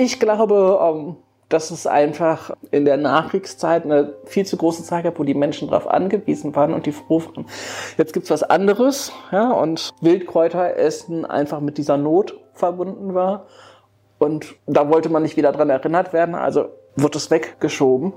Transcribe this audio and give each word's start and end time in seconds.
Ich 0.00 0.18
glaube, 0.18 0.80
ähm, 0.82 1.16
dass 1.50 1.70
es 1.70 1.86
einfach 1.86 2.52
in 2.70 2.86
der 2.86 2.96
Nachkriegszeit 2.96 3.84
eine 3.84 4.14
viel 4.24 4.46
zu 4.46 4.56
große 4.56 4.82
Zeit 4.82 5.04
gab, 5.04 5.18
wo 5.18 5.24
die 5.24 5.34
Menschen 5.34 5.68
darauf 5.68 5.86
angewiesen 5.86 6.56
waren 6.56 6.72
und 6.72 6.86
die 6.86 6.92
froh 6.92 7.20
waren. 7.20 7.44
Jetzt 7.98 8.14
gibt's 8.14 8.30
was 8.30 8.42
anderes, 8.42 9.12
ja, 9.30 9.50
und 9.50 9.90
Wildkräuteressen 10.00 11.26
einfach 11.26 11.60
mit 11.60 11.76
dieser 11.76 11.98
Not 11.98 12.40
verbunden 12.54 13.12
war. 13.12 13.46
Und 14.18 14.54
da 14.66 14.88
wollte 14.88 15.10
man 15.10 15.22
nicht 15.22 15.36
wieder 15.36 15.52
dran 15.52 15.68
erinnert 15.68 16.14
werden, 16.14 16.34
also 16.34 16.70
wurde 16.96 17.18
es 17.18 17.30
weggeschoben. 17.30 18.14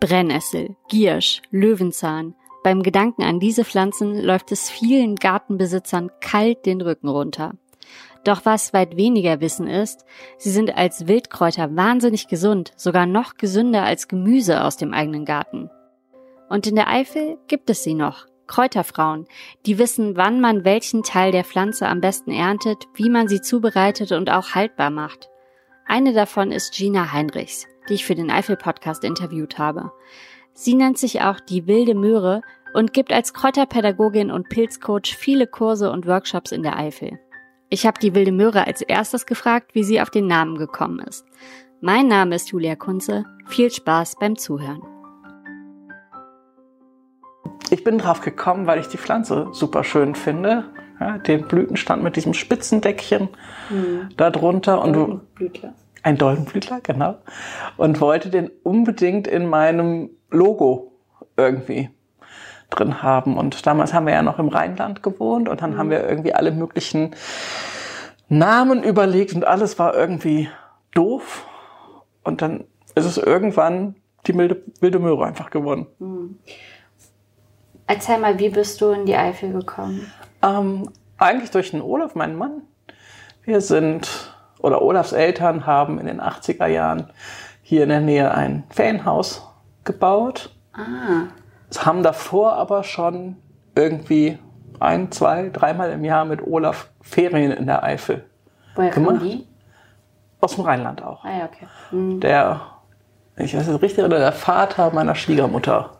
Brennnessel, 0.00 0.76
Giersch, 0.88 1.42
Löwenzahn. 1.50 2.34
Beim 2.62 2.82
Gedanken 2.82 3.22
an 3.22 3.38
diese 3.38 3.66
Pflanzen 3.66 4.18
läuft 4.18 4.50
es 4.50 4.70
vielen 4.70 5.16
Gartenbesitzern 5.16 6.10
kalt 6.22 6.64
den 6.64 6.80
Rücken 6.80 7.10
runter. 7.10 7.52
Doch 8.24 8.44
was 8.44 8.72
weit 8.72 8.96
weniger 8.96 9.40
Wissen 9.40 9.66
ist, 9.66 10.04
sie 10.38 10.50
sind 10.50 10.74
als 10.76 11.06
Wildkräuter 11.06 11.76
wahnsinnig 11.76 12.26
gesund, 12.26 12.72
sogar 12.76 13.06
noch 13.06 13.36
gesünder 13.36 13.84
als 13.84 14.08
Gemüse 14.08 14.64
aus 14.64 14.78
dem 14.78 14.94
eigenen 14.94 15.26
Garten. 15.26 15.70
Und 16.48 16.66
in 16.66 16.74
der 16.74 16.88
Eifel 16.88 17.38
gibt 17.48 17.68
es 17.70 17.82
sie 17.82 17.94
noch. 17.94 18.26
Kräuterfrauen, 18.46 19.26
die 19.64 19.78
wissen, 19.78 20.16
wann 20.16 20.40
man 20.40 20.64
welchen 20.64 21.02
Teil 21.02 21.32
der 21.32 21.44
Pflanze 21.44 21.88
am 21.88 22.00
besten 22.00 22.30
erntet, 22.30 22.84
wie 22.94 23.08
man 23.08 23.26
sie 23.28 23.40
zubereitet 23.40 24.12
und 24.12 24.30
auch 24.30 24.54
haltbar 24.54 24.90
macht. 24.90 25.30
Eine 25.86 26.12
davon 26.12 26.52
ist 26.52 26.74
Gina 26.74 27.12
Heinrichs, 27.12 27.66
die 27.88 27.94
ich 27.94 28.04
für 28.04 28.14
den 28.14 28.30
Eifel-Podcast 28.30 29.04
interviewt 29.04 29.58
habe. 29.58 29.92
Sie 30.52 30.74
nennt 30.74 30.98
sich 30.98 31.22
auch 31.22 31.40
die 31.40 31.66
wilde 31.66 31.94
Möhre 31.94 32.42
und 32.74 32.92
gibt 32.92 33.12
als 33.12 33.32
Kräuterpädagogin 33.32 34.30
und 34.30 34.48
Pilzcoach 34.48 35.16
viele 35.16 35.46
Kurse 35.46 35.90
und 35.90 36.06
Workshops 36.06 36.52
in 36.52 36.62
der 36.62 36.78
Eifel. 36.78 37.18
Ich 37.74 37.84
habe 37.84 37.98
die 37.98 38.14
wilde 38.14 38.30
Möhre 38.30 38.68
als 38.68 38.82
erstes 38.82 39.26
gefragt, 39.26 39.74
wie 39.74 39.82
sie 39.82 40.00
auf 40.00 40.08
den 40.08 40.28
Namen 40.28 40.58
gekommen 40.58 41.00
ist. 41.00 41.26
Mein 41.80 42.06
Name 42.06 42.36
ist 42.36 42.52
Julia 42.52 42.76
Kunze. 42.76 43.24
Viel 43.46 43.68
Spaß 43.68 44.14
beim 44.20 44.38
Zuhören. 44.38 44.80
Ich 47.70 47.82
bin 47.82 47.98
drauf 47.98 48.20
gekommen, 48.20 48.68
weil 48.68 48.78
ich 48.78 48.86
die 48.86 48.96
Pflanze 48.96 49.48
super 49.50 49.82
schön 49.82 50.14
finde. 50.14 50.66
Ja, 51.00 51.18
den 51.18 51.48
Blütenstand 51.48 52.04
mit 52.04 52.14
diesem 52.14 52.32
Spitzendeckchen 52.32 53.28
hm. 53.66 54.08
darunter. 54.16 54.80
Und 54.80 54.92
Doldenblütler. 54.92 55.74
Ein 56.04 56.16
Doldenblütler, 56.16 56.80
genau. 56.80 57.16
Und 57.76 58.00
wollte 58.00 58.30
den 58.30 58.52
unbedingt 58.62 59.26
in 59.26 59.48
meinem 59.48 60.10
Logo 60.30 60.92
irgendwie 61.36 61.90
drin 62.74 63.02
haben. 63.02 63.36
Und 63.36 63.66
damals 63.66 63.92
haben 63.92 64.06
wir 64.06 64.14
ja 64.14 64.22
noch 64.22 64.38
im 64.38 64.48
Rheinland 64.48 65.02
gewohnt 65.02 65.48
und 65.48 65.62
dann 65.62 65.72
mhm. 65.72 65.78
haben 65.78 65.90
wir 65.90 66.08
irgendwie 66.08 66.34
alle 66.34 66.50
möglichen 66.50 67.14
Namen 68.28 68.82
überlegt 68.82 69.34
und 69.34 69.46
alles 69.46 69.78
war 69.78 69.94
irgendwie 69.94 70.48
doof. 70.92 71.46
Und 72.22 72.42
dann 72.42 72.64
ist 72.94 73.04
es 73.04 73.18
irgendwann 73.18 73.96
die 74.26 74.36
wilde, 74.36 74.62
wilde 74.80 74.98
Möhre 74.98 75.26
einfach 75.26 75.50
geworden. 75.50 75.86
Mhm. 75.98 76.38
Erzähl 77.86 78.18
mal, 78.18 78.38
wie 78.38 78.48
bist 78.48 78.80
du 78.80 78.90
in 78.90 79.04
die 79.04 79.16
Eifel 79.16 79.52
gekommen? 79.52 80.10
Ähm, 80.42 80.88
eigentlich 81.18 81.50
durch 81.50 81.70
den 81.70 81.82
Olaf, 81.82 82.14
meinen 82.14 82.36
Mann. 82.36 82.62
Wir 83.42 83.60
sind, 83.60 84.34
oder 84.58 84.80
Olafs 84.80 85.12
Eltern 85.12 85.66
haben 85.66 85.98
in 85.98 86.06
den 86.06 86.20
80er 86.20 86.66
Jahren 86.66 87.10
hier 87.62 87.82
in 87.82 87.90
der 87.90 88.00
Nähe 88.00 88.32
ein 88.32 88.64
Ferienhaus 88.70 89.46
gebaut. 89.84 90.56
Ah 90.72 91.28
haben 91.82 92.02
davor 92.02 92.54
aber 92.54 92.84
schon 92.84 93.36
irgendwie 93.74 94.38
ein, 94.80 95.10
zwei, 95.12 95.50
dreimal 95.50 95.90
im 95.90 96.04
Jahr 96.04 96.24
mit 96.24 96.46
Olaf 96.46 96.90
Ferien 97.00 97.52
in 97.52 97.66
der 97.66 97.82
Eifel 97.82 98.24
Woher 98.74 98.90
gemacht. 98.90 99.22
die? 99.22 99.46
Aus 100.40 100.56
dem 100.56 100.64
Rheinland 100.64 101.02
auch. 101.02 101.24
Ah 101.24 101.44
okay. 101.44 101.66
Mhm. 101.90 102.20
Der, 102.20 102.60
ich 103.36 103.56
weiß 103.56 103.66
nicht 103.66 103.82
richtig, 103.82 104.08
der 104.08 104.32
Vater 104.32 104.90
meiner 104.92 105.14
Schwiegermutter 105.14 105.90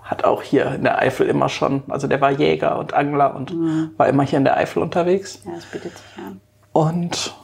hat 0.00 0.24
auch 0.24 0.42
hier 0.42 0.74
in 0.74 0.82
der 0.82 0.98
Eifel 0.98 1.28
immer 1.28 1.48
schon, 1.48 1.84
also 1.88 2.08
der 2.08 2.20
war 2.20 2.30
Jäger 2.30 2.78
und 2.78 2.94
Angler 2.94 3.34
und 3.34 3.54
mhm. 3.54 3.92
war 3.96 4.08
immer 4.08 4.24
hier 4.24 4.38
in 4.38 4.44
der 4.44 4.56
Eifel 4.56 4.82
unterwegs. 4.82 5.42
Ja, 5.44 5.52
das 5.54 5.66
bietet 5.66 5.96
sich 5.96 6.18
an. 6.18 6.40
Und 6.72 7.34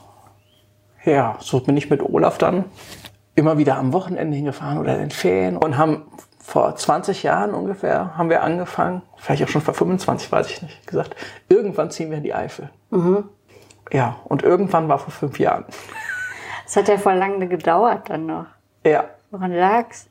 ja, 1.05 1.37
so 1.39 1.59
bin 1.59 1.77
ich 1.77 1.89
mit 1.89 2.01
Olaf 2.01 2.37
dann 2.37 2.65
immer 3.35 3.57
wieder 3.57 3.77
am 3.77 3.93
Wochenende 3.93 4.35
hingefahren 4.35 4.79
oder 4.79 4.95
in 4.95 4.99
den 4.99 5.11
Ferien 5.11 5.57
und 5.57 5.77
haben 5.77 6.05
vor 6.47 6.73
20 6.73 7.23
Jahren 7.23 7.53
ungefähr 7.53 8.17
haben 8.17 8.29
wir 8.29 8.41
angefangen, 8.41 9.01
vielleicht 9.17 9.43
auch 9.43 9.49
schon 9.49 9.61
vor 9.61 9.73
25, 9.73 10.31
weiß 10.31 10.49
ich 10.49 10.61
nicht, 10.61 10.87
gesagt, 10.87 11.13
irgendwann 11.49 11.91
ziehen 11.91 12.09
wir 12.09 12.19
in 12.19 12.23
die 12.23 12.33
Eifel. 12.33 12.69
Mhm. 12.89 13.25
Ja, 13.91 14.15
und 14.23 14.43
irgendwann 14.43 14.87
war 14.87 14.97
vor 14.97 15.11
fünf 15.11 15.39
Jahren. 15.39 15.65
Es 16.65 16.77
hat 16.77 16.87
ja 16.87 16.97
voll 16.97 17.15
lange 17.15 17.49
gedauert 17.49 18.09
dann 18.09 18.27
noch. 18.27 18.45
Ja. 18.85 19.09
Woran 19.29 19.51
lag's? 19.51 20.07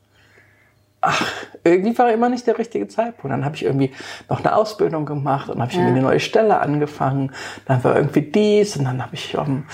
Ach, 1.01 1.25
irgendwie 1.63 1.97
war 1.97 2.13
immer 2.13 2.29
nicht 2.29 2.45
der 2.45 2.59
richtige 2.59 2.87
Zeitpunkt. 2.87 3.33
Dann 3.33 3.43
habe 3.43 3.55
ich 3.55 3.65
irgendwie 3.65 3.91
noch 4.29 4.39
eine 4.39 4.55
Ausbildung 4.55 5.07
gemacht 5.07 5.49
und 5.49 5.59
habe 5.59 5.71
ich 5.71 5.77
ja. 5.77 5.81
irgendwie 5.85 6.01
eine 6.01 6.07
neue 6.07 6.19
Stelle 6.19 6.59
angefangen. 6.59 7.31
Dann 7.65 7.83
war 7.83 7.95
irgendwie 7.95 8.21
dies 8.21 8.77
und 8.77 8.85
dann 8.85 9.01
habe 9.01 9.15
ich 9.15 9.35
um, 9.35 9.65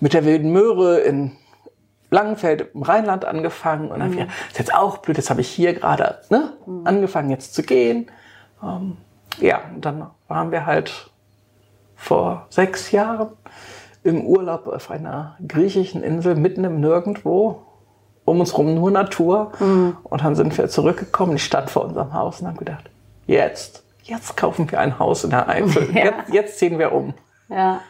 mit 0.00 0.12
der 0.12 0.26
wilden 0.26 0.52
Möhre 0.52 1.00
in 1.00 1.32
Langenfeld 2.10 2.68
im 2.74 2.82
Rheinland 2.82 3.24
angefangen 3.24 3.90
und 3.90 4.00
dann 4.00 4.10
mhm. 4.10 4.14
wieder, 4.14 4.26
ist 4.48 4.58
jetzt 4.58 4.74
auch 4.74 4.98
blöd, 4.98 5.16
jetzt 5.16 5.30
habe 5.30 5.40
ich 5.40 5.48
hier 5.48 5.74
gerade 5.74 6.20
ne, 6.30 6.52
mhm. 6.66 6.86
angefangen 6.86 7.30
jetzt 7.30 7.54
zu 7.54 7.62
gehen. 7.62 8.10
Ähm, 8.62 8.96
ja, 9.40 9.60
und 9.74 9.84
dann 9.84 10.10
waren 10.28 10.50
wir 10.52 10.66
halt 10.66 11.10
vor 11.96 12.46
sechs 12.50 12.90
Jahren 12.90 13.28
im 14.02 14.24
Urlaub 14.26 14.66
auf 14.66 14.90
einer 14.90 15.36
griechischen 15.46 16.02
Insel 16.02 16.34
mitten 16.34 16.64
im 16.64 16.80
Nirgendwo. 16.80 17.62
Um 18.26 18.40
uns 18.40 18.56
rum 18.56 18.74
nur 18.74 18.90
Natur. 18.90 19.52
Mhm. 19.58 19.98
Und 20.02 20.22
dann 20.22 20.34
sind 20.34 20.56
wir 20.56 20.68
zurückgekommen. 20.68 21.36
Ich 21.36 21.44
stand 21.44 21.68
vor 21.68 21.84
unserem 21.84 22.14
Haus 22.14 22.40
und 22.40 22.46
habe 22.46 22.58
gedacht, 22.58 22.88
jetzt, 23.26 23.84
jetzt 24.02 24.36
kaufen 24.36 24.70
wir 24.70 24.80
ein 24.80 24.98
Haus 24.98 25.24
in 25.24 25.30
der 25.30 25.48
Eifel. 25.48 25.90
Ja. 25.94 26.04
Jetzt, 26.04 26.32
jetzt 26.32 26.58
ziehen 26.58 26.78
wir 26.78 26.92
um. 26.92 27.12
Ja. 27.48 27.80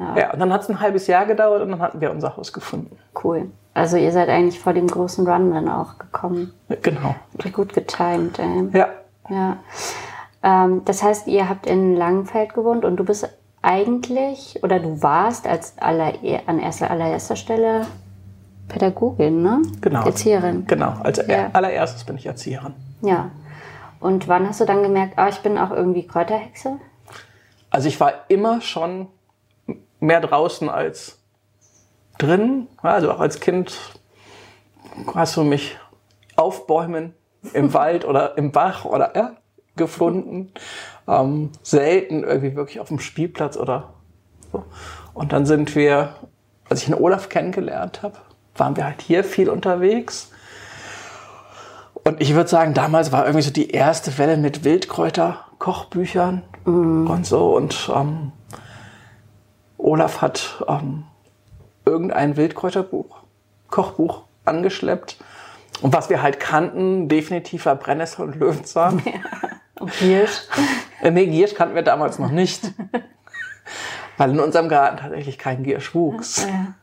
Ja. 0.00 0.16
ja, 0.16 0.32
und 0.32 0.40
dann 0.40 0.52
hat 0.52 0.62
es 0.62 0.70
ein 0.70 0.80
halbes 0.80 1.06
Jahr 1.06 1.26
gedauert 1.26 1.60
und 1.60 1.70
dann 1.70 1.80
hatten 1.80 2.00
wir 2.00 2.10
unser 2.10 2.36
Haus 2.36 2.52
gefunden. 2.54 2.96
Cool. 3.22 3.50
Also 3.74 3.98
ihr 3.98 4.12
seid 4.12 4.30
eigentlich 4.30 4.58
vor 4.58 4.72
dem 4.72 4.86
großen 4.86 5.28
Run 5.28 5.52
dann 5.52 5.68
auch 5.68 5.98
gekommen. 5.98 6.54
Genau. 6.82 7.14
Gut 7.52 7.74
getimed, 7.74 8.38
ey. 8.38 8.68
Ja. 8.72 8.88
Ja. 9.28 9.58
Ähm, 10.42 10.82
das 10.86 11.02
heißt, 11.02 11.26
ihr 11.26 11.48
habt 11.48 11.66
in 11.66 11.94
Langenfeld 11.96 12.54
gewohnt 12.54 12.84
und 12.84 12.96
du 12.96 13.04
bist 13.04 13.28
eigentlich 13.62 14.58
oder 14.62 14.80
du 14.80 15.02
warst 15.02 15.46
als 15.46 15.74
aller, 15.78 16.14
an 16.46 16.58
erster, 16.58 16.90
allererster 16.90 17.36
Stelle 17.36 17.86
Pädagogin, 18.68 19.42
ne? 19.42 19.60
Genau. 19.82 20.04
Erzieherin. 20.06 20.66
Genau. 20.66 20.94
Als 21.02 21.18
ja. 21.26 21.50
allererstes 21.52 22.04
bin 22.04 22.16
ich 22.16 22.26
Erzieherin. 22.26 22.72
Ja. 23.02 23.30
Und 24.00 24.28
wann 24.28 24.48
hast 24.48 24.60
du 24.60 24.64
dann 24.64 24.82
gemerkt, 24.82 25.14
oh, 25.18 25.28
ich 25.28 25.40
bin 25.40 25.58
auch 25.58 25.70
irgendwie 25.70 26.06
Kräuterhexe? 26.06 26.78
Also 27.68 27.88
ich 27.88 28.00
war 28.00 28.12
immer 28.28 28.62
schon 28.62 29.08
mehr 30.00 30.20
draußen 30.20 30.68
als 30.68 31.18
drin. 32.18 32.66
Also 32.82 33.12
auch 33.12 33.20
als 33.20 33.40
Kind 33.40 33.78
hast 35.14 35.36
du 35.36 35.44
mich 35.44 35.78
auf 36.36 36.66
Bäumen 36.66 37.14
im 37.52 37.72
Wald 37.74 38.04
oder 38.04 38.36
im 38.36 38.52
Bach 38.52 38.84
oder 38.84 39.16
ja, 39.16 39.36
gefunden. 39.76 40.52
Ähm, 41.06 41.50
selten 41.62 42.24
irgendwie 42.24 42.56
wirklich 42.56 42.80
auf 42.80 42.88
dem 42.88 43.00
Spielplatz 43.00 43.56
oder 43.56 43.94
so. 44.52 44.64
Und 45.14 45.32
dann 45.32 45.46
sind 45.46 45.74
wir, 45.74 46.14
als 46.68 46.80
ich 46.80 46.86
den 46.86 46.94
Olaf 46.94 47.28
kennengelernt 47.28 48.02
habe, 48.02 48.16
waren 48.56 48.76
wir 48.76 48.84
halt 48.84 49.02
hier 49.02 49.24
viel 49.24 49.48
unterwegs. 49.48 50.30
Und 52.04 52.20
ich 52.20 52.34
würde 52.34 52.48
sagen, 52.48 52.74
damals 52.74 53.12
war 53.12 53.26
irgendwie 53.26 53.44
so 53.44 53.52
die 53.52 53.70
erste 53.70 54.16
Welle 54.18 54.36
mit 54.36 54.64
Wildkräuter-Kochbüchern 54.64 56.42
mhm. 56.64 57.10
und 57.10 57.26
so. 57.26 57.56
Und 57.56 57.90
ähm, 57.94 58.32
Olaf 59.90 60.22
hat 60.22 60.64
ähm, 60.68 61.02
irgendein 61.84 62.36
Wildkräuterbuch, 62.36 63.16
Kochbuch 63.70 64.22
angeschleppt. 64.44 65.16
Und 65.82 65.92
was 65.92 66.10
wir 66.10 66.22
halt 66.22 66.38
kannten, 66.38 67.08
definitiv 67.08 67.66
war 67.66 67.74
Brennnessel 67.74 68.24
und 68.24 68.36
Löwenzahn. 68.36 69.02
Ja. 69.04 69.50
Und 69.80 69.92
Giersch? 69.98 70.42
Äh, 71.02 71.10
nee, 71.10 71.26
Giersch 71.26 71.54
kannten 71.54 71.74
wir 71.74 71.82
damals 71.82 72.20
noch 72.20 72.30
nicht. 72.30 72.70
Weil 74.16 74.30
in 74.30 74.38
unserem 74.38 74.68
Garten 74.68 74.98
tatsächlich 74.98 75.38
kein 75.38 75.64
Giersch 75.64 75.92
wuchs. 75.92 76.46
Ja. 76.46 76.74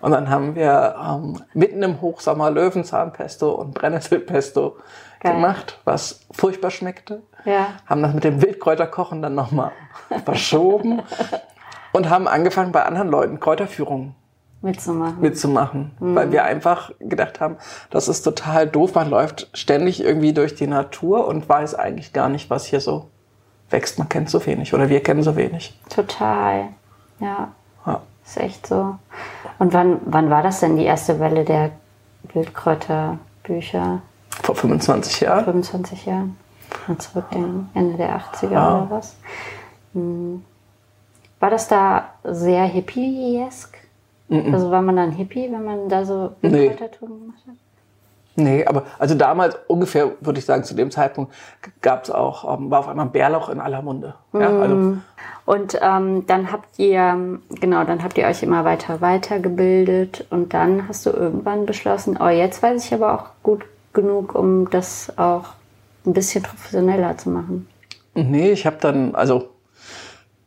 Und 0.00 0.10
dann 0.10 0.28
haben 0.28 0.56
wir 0.56 0.96
ähm, 0.98 1.42
mitten 1.54 1.80
im 1.82 2.00
Hochsommer 2.00 2.50
Löwenzahnpesto 2.50 3.52
und 3.52 3.74
Brennnesselpesto 3.74 4.78
Geil. 5.20 5.34
gemacht, 5.34 5.78
was 5.84 6.20
furchtbar 6.32 6.72
schmeckte. 6.72 7.22
Ja. 7.44 7.68
Haben 7.86 8.02
das 8.02 8.14
mit 8.14 8.24
dem 8.24 8.42
Wildkräuterkochen 8.42 9.22
dann 9.22 9.36
nochmal 9.36 9.70
verschoben 10.24 11.02
und 11.92 12.10
haben 12.10 12.26
angefangen 12.28 12.72
bei 12.72 12.82
anderen 12.84 13.08
Leuten 13.08 13.40
Kräuterführungen 13.40 14.14
mitzumachen. 14.62 15.20
mitzumachen 15.20 15.90
mhm. 15.98 16.14
Weil 16.14 16.32
wir 16.32 16.44
einfach 16.44 16.92
gedacht 17.00 17.40
haben, 17.40 17.56
das 17.90 18.08
ist 18.08 18.22
total 18.22 18.66
doof. 18.66 18.94
Man 18.94 19.10
läuft 19.10 19.48
ständig 19.54 20.02
irgendwie 20.02 20.32
durch 20.32 20.54
die 20.54 20.66
Natur 20.66 21.26
und 21.26 21.48
weiß 21.48 21.74
eigentlich 21.74 22.12
gar 22.12 22.28
nicht, 22.28 22.50
was 22.50 22.64
hier 22.64 22.80
so 22.80 23.08
wächst. 23.70 23.98
Man 23.98 24.08
kennt 24.08 24.30
so 24.30 24.44
wenig 24.46 24.72
oder 24.74 24.88
wir 24.88 25.02
kennen 25.02 25.22
so 25.22 25.36
wenig. 25.36 25.78
Total, 25.88 26.68
ja. 27.18 27.48
ja. 27.86 28.00
Ist 28.24 28.38
echt 28.38 28.66
so. 28.66 28.96
Und 29.58 29.72
wann, 29.72 30.00
wann 30.04 30.30
war 30.30 30.42
das 30.42 30.60
denn 30.60 30.76
die 30.76 30.84
erste 30.84 31.18
Welle 31.18 31.44
der 31.44 31.70
Wildkräuterbücher? 32.32 34.00
Vor 34.42 34.54
25 34.54 35.20
Jahren. 35.20 35.44
25 35.44 36.06
Jahren. 36.06 36.36
Mal 36.86 36.98
zurückdenken. 36.98 37.68
Ende 37.74 37.96
der 37.96 38.18
80er 38.18 38.52
Ja. 38.52 38.76
oder 38.76 38.90
was? 38.90 39.16
Hm. 39.92 40.44
War 41.42 41.50
das 41.50 41.66
da 41.66 42.04
sehr 42.22 42.62
hippie-esk? 42.66 43.76
Also 44.30 44.70
war 44.70 44.80
man 44.80 44.94
dann 44.94 45.10
Hippie, 45.10 45.50
wenn 45.50 45.64
man 45.64 45.88
da 45.88 46.04
so 46.04 46.30
Nee. 46.40 46.52
Wildkräutertouren 46.52 47.18
gemacht 47.20 47.42
hat? 47.48 47.54
Nee, 48.36 48.64
aber 48.64 48.84
also 49.00 49.16
damals 49.16 49.58
ungefähr, 49.66 50.12
würde 50.20 50.38
ich 50.38 50.44
sagen, 50.44 50.62
zu 50.62 50.74
dem 50.74 50.92
Zeitpunkt 50.92 51.34
gab 51.80 52.04
es 52.04 52.12
auch, 52.12 52.56
ähm, 52.56 52.70
war 52.70 52.78
auf 52.78 52.88
einmal 52.88 53.06
ein 53.06 53.10
Bärlauch 53.10 53.48
in 53.48 53.58
aller 53.58 53.82
Munde. 53.82 54.14
Ja, 54.32 54.56
also, 54.56 54.98
Und 55.44 55.78
ähm, 55.82 56.28
dann 56.28 56.52
habt 56.52 56.78
ihr, 56.78 57.40
genau, 57.60 57.82
dann 57.82 58.04
habt 58.04 58.16
ihr 58.18 58.26
euch 58.28 58.44
immer 58.44 58.64
weiter 58.64 59.00
weitergebildet 59.00 60.24
und 60.30 60.54
dann 60.54 60.86
hast 60.86 61.06
du 61.06 61.10
irgendwann 61.10 61.66
beschlossen, 61.66 62.18
oh, 62.20 62.28
jetzt 62.28 62.62
weiß 62.62 62.84
ich 62.86 62.94
aber 62.94 63.14
auch 63.14 63.24
gut 63.42 63.64
genug, 63.92 64.36
um 64.36 64.70
das 64.70 65.12
auch 65.18 65.46
ein 66.06 66.12
bisschen 66.12 66.44
professioneller 66.44 67.18
zu 67.18 67.30
machen. 67.30 67.66
nee, 68.14 68.52
ich 68.52 68.64
habe 68.64 68.76
dann, 68.80 69.16
also 69.16 69.48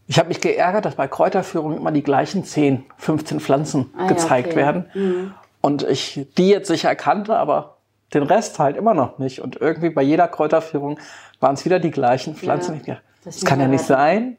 ich 0.07 0.19
habe 0.19 0.27
mich 0.27 0.41
geärgert, 0.41 0.85
dass 0.85 0.95
bei 0.95 1.07
Kräuterführung 1.07 1.75
immer 1.75 1.91
die 1.91 2.03
gleichen 2.03 2.43
10, 2.43 2.85
15 2.97 3.39
Pflanzen 3.39 3.91
Ah 3.97 4.07
gezeigt 4.07 4.49
okay. 4.49 4.57
werden. 4.57 5.33
Und 5.61 5.83
ich 5.83 6.27
die 6.37 6.49
jetzt 6.49 6.67
sicher 6.67 6.95
kannte, 6.95 7.35
aber 7.35 7.77
den 8.13 8.23
Rest 8.23 8.59
halt 8.59 8.77
immer 8.77 8.93
noch 8.93 9.17
nicht. 9.17 9.41
Und 9.41 9.59
irgendwie 9.59 9.89
bei 9.89 10.03
jeder 10.03 10.27
Kräuterführung 10.27 10.99
waren 11.39 11.55
es 11.55 11.65
wieder 11.65 11.79
die 11.79 11.91
gleichen 11.91 12.35
Pflanzen. 12.35 12.81
Ja, 12.85 12.97
das 13.23 13.39
das 13.39 13.45
kann 13.45 13.59
ja 13.59 13.67
nicht 13.67 13.83
sein. 13.83 14.37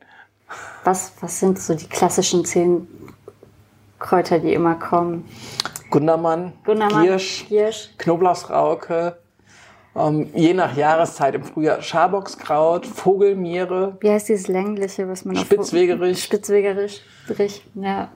Was, 0.84 1.12
was 1.20 1.40
sind 1.40 1.58
so 1.58 1.74
die 1.74 1.88
klassischen 1.88 2.44
zehn 2.44 2.86
Kräuter, 3.98 4.38
die 4.38 4.54
immer 4.54 4.76
kommen? 4.76 5.28
Gundermann, 5.90 6.52
Gundermann, 6.64 7.02
Giersch, 7.02 7.46
Giersch. 7.48 7.90
Knoblauchsrauke, 7.98 9.16
ähm, 9.96 10.28
je 10.34 10.54
nach 10.54 10.76
Jahreszeit 10.76 11.34
im 11.34 11.44
Frühjahr 11.44 11.82
Schaboxkraut, 11.82 12.86
Vogelmiere, 12.86 13.96
Wie 14.00 14.10
heißt 14.10 14.28
dieses 14.28 14.48
längliche, 14.48 15.08
was 15.08 15.24
man 15.24 15.36
Spitzwegerich. 15.36 16.22
Spitzwegerich, 16.22 17.02
Rich, 17.38 17.62
ja. 17.74 18.08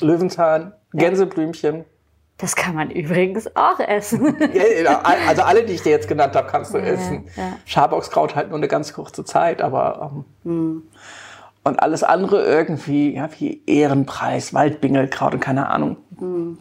Löwenzahn, 0.00 0.72
Gänseblümchen. 0.92 1.84
Das 2.38 2.56
kann 2.56 2.74
man 2.74 2.90
übrigens 2.90 3.54
auch 3.54 3.78
essen. 3.78 4.36
Ja, 4.54 4.82
ja, 4.82 5.02
also 5.28 5.42
alle, 5.42 5.64
die 5.64 5.74
ich 5.74 5.82
dir 5.82 5.90
jetzt 5.90 6.08
genannt 6.08 6.34
habe, 6.34 6.48
kannst 6.48 6.74
du 6.74 6.78
essen. 6.78 7.26
ja. 7.36 7.52
Schaboxkraut 7.64 8.34
halt 8.34 8.48
nur 8.48 8.58
eine 8.58 8.68
ganz 8.68 8.92
kurze 8.92 9.24
Zeit, 9.24 9.62
aber 9.62 10.24
ähm, 10.44 10.82
und 11.64 11.80
alles 11.80 12.02
andere 12.02 12.44
irgendwie, 12.44 13.14
ja, 13.14 13.28
wie 13.38 13.62
Ehrenpreis, 13.66 14.52
Waldbingelkraut 14.52 15.34
und 15.34 15.40
keine 15.40 15.68
Ahnung. 15.68 15.96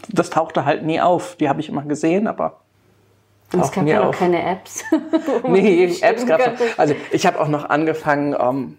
Das 0.10 0.30
tauchte 0.30 0.66
halt 0.66 0.84
nie 0.84 1.02
auf. 1.02 1.36
Die 1.38 1.50
habe 1.50 1.60
ich 1.60 1.70
immer 1.70 1.84
gesehen, 1.84 2.28
aber 2.28 2.61
Und 3.54 3.62
es 3.62 3.72
gab 3.72 3.86
ja 3.86 4.08
auch 4.08 4.16
keine 4.16 4.44
Apps. 4.44 4.84
Nee, 5.48 5.86
Apps 6.02 6.26
konnte. 6.26 6.52
noch. 6.52 6.78
Also 6.78 6.96
ich 7.12 7.26
habe 7.26 7.40
auch 7.40 7.48
noch 7.48 7.70
angefangen, 7.70 8.36
ähm, 8.40 8.78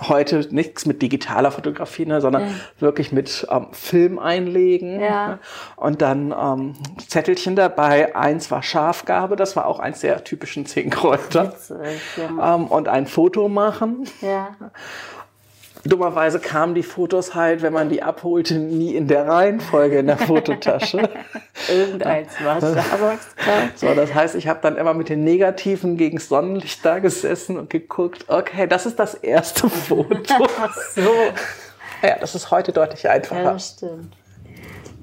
heute 0.00 0.46
nichts 0.50 0.86
mit 0.86 1.02
digitaler 1.02 1.50
Fotografie, 1.50 2.06
ne, 2.06 2.20
sondern 2.20 2.60
wirklich 2.80 3.12
mit 3.12 3.46
ähm, 3.50 3.68
Film 3.72 4.18
einlegen. 4.18 5.00
Ja. 5.00 5.28
ne? 5.28 5.38
Und 5.76 6.02
dann 6.02 6.34
ähm, 6.36 6.74
Zettelchen 7.06 7.54
dabei. 7.56 8.14
Eins 8.16 8.50
war 8.50 8.62
Schafgabe, 8.62 9.36
das 9.36 9.56
war 9.56 9.66
auch 9.66 9.78
eins 9.78 10.00
der 10.00 10.24
typischen 10.24 10.66
zehn 10.66 10.90
Kräuter. 10.90 11.52
Witzig, 11.52 12.00
ja. 12.16 12.54
Ähm, 12.54 12.66
und 12.66 12.88
ein 12.88 13.06
Foto 13.06 13.48
machen. 13.48 14.08
ja. 14.20 14.48
Dummerweise 15.86 16.40
kamen 16.40 16.74
die 16.74 16.82
Fotos 16.82 17.34
halt, 17.34 17.60
wenn 17.62 17.72
man 17.74 17.90
die 17.90 18.02
abholte, 18.02 18.54
nie 18.54 18.94
in 18.94 19.06
der 19.06 19.26
Reihenfolge 19.28 19.98
in 19.98 20.06
der 20.06 20.16
Fototasche. 20.16 21.10
Irgendeins 21.68 22.32
war 22.42 22.56
Starbucks-Kraut. 22.58 23.76
So, 23.76 23.94
das 23.94 24.14
heißt, 24.14 24.34
ich 24.34 24.48
habe 24.48 24.60
dann 24.62 24.76
immer 24.76 24.94
mit 24.94 25.10
den 25.10 25.24
Negativen 25.24 25.96
gegen 25.98 26.16
das 26.16 26.28
Sonnenlicht 26.28 26.84
da 26.84 27.00
gesessen 27.00 27.58
und 27.58 27.68
geguckt, 27.68 28.24
okay, 28.28 28.66
das 28.66 28.86
ist 28.86 28.98
das 28.98 29.14
erste 29.14 29.68
Foto. 29.68 30.14
So. 30.94 31.10
ja, 32.02 32.16
das 32.18 32.34
ist 32.34 32.50
heute 32.50 32.72
deutlich 32.72 33.02
Ja, 33.02 33.10
einfacher. 33.12 33.42
das 33.52 33.74
stimmt. 33.76 34.16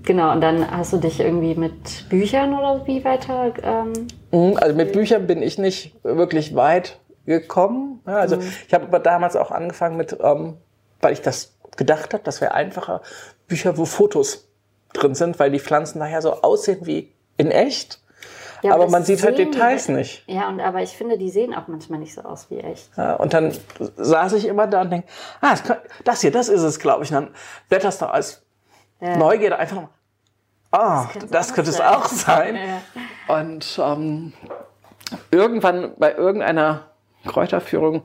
Genau, 0.04 0.32
und 0.32 0.42
dann 0.42 0.70
hast 0.76 0.94
du 0.94 0.98
dich 0.98 1.20
irgendwie 1.20 1.54
mit 1.54 2.10
Büchern 2.10 2.58
oder 2.58 2.88
wie 2.88 3.04
weiter. 3.06 3.54
Ähm, 3.62 3.94
Mhm, 4.32 4.58
Also 4.60 4.76
mit 4.76 4.94
Büchern 4.94 5.28
bin 5.28 5.44
ich 5.44 5.58
nicht 5.60 5.94
wirklich 6.04 6.56
weit 6.56 7.00
gekommen. 7.28 8.00
Ja, 8.08 8.16
also 8.16 8.38
ich 8.68 8.74
habe 8.74 8.86
aber 8.86 8.98
damals 9.00 9.36
auch 9.36 9.52
angefangen 9.52 9.96
mit, 9.98 10.18
ähm, 10.24 10.58
weil 11.02 11.14
ich 11.14 11.22
das 11.22 11.54
gedacht 11.78 12.14
habe, 12.14 12.24
das 12.24 12.42
wäre 12.42 12.54
einfacher, 12.54 13.02
Bücher, 13.48 13.78
wo 13.78 13.86
Fotos 13.86 14.48
drin 14.94 15.16
sind, 15.16 15.40
weil 15.40 15.52
die 15.52 15.60
Pflanzen 15.60 16.00
nachher 16.00 16.22
so 16.22 16.42
aussehen 16.42 16.86
wie 16.86 17.14
in 17.38 17.50
echt. 17.52 18.00
ja, 18.62 18.74
aber 18.74 18.88
man 18.90 19.04
sieht 19.04 19.24
halt 19.24 19.38
sehen 19.38 19.46
die- 19.52 19.52
Details 19.58 19.88
nicht. 19.88 20.24
Ja, 20.28 20.48
und 20.50 20.60
aber 20.60 20.82
ich 20.82 20.92
finde, 20.92 21.18
die 21.18 21.30
sehen 21.30 21.54
auch 21.56 21.68
manchmal 21.68 22.00
nicht 22.00 22.14
so 22.14 22.22
aus 22.22 22.50
wie 22.50 22.60
echt. 22.60 22.90
Ja, 22.98 23.16
und 23.16 23.34
dann 23.34 23.54
saß 23.98 24.34
ich 24.34 24.46
immer 24.46 24.68
da 24.68 24.82
und 24.82 24.90
denk, 24.92 25.06
ah, 25.42 25.52
das, 25.52 25.64
kann, 25.64 25.78
das 26.04 26.22
hier, 26.22 26.32
das 26.32 26.50
ist 26.50 26.62
es, 26.62 26.80
glaube 26.80 27.04
ich. 27.04 27.10
Und 27.12 27.16
dann 27.16 27.34
blätterst 27.70 28.02
du 28.02 28.06
als 28.06 28.44
Ja. 29.00 29.18
Neugierde 29.18 29.58
einfach 29.58 29.78
noch, 29.78 29.90
ah, 30.72 31.08
könnte 31.12 31.28
das 31.28 31.54
könnte 31.54 31.72
es 31.72 31.82
auch 31.82 32.06
sein. 32.06 32.58
Und 33.28 33.80
ähm, 33.82 34.34
irgendwann 35.32 35.94
bei 35.98 36.14
irgendeiner 36.14 36.88
Kräuterführung 37.26 38.04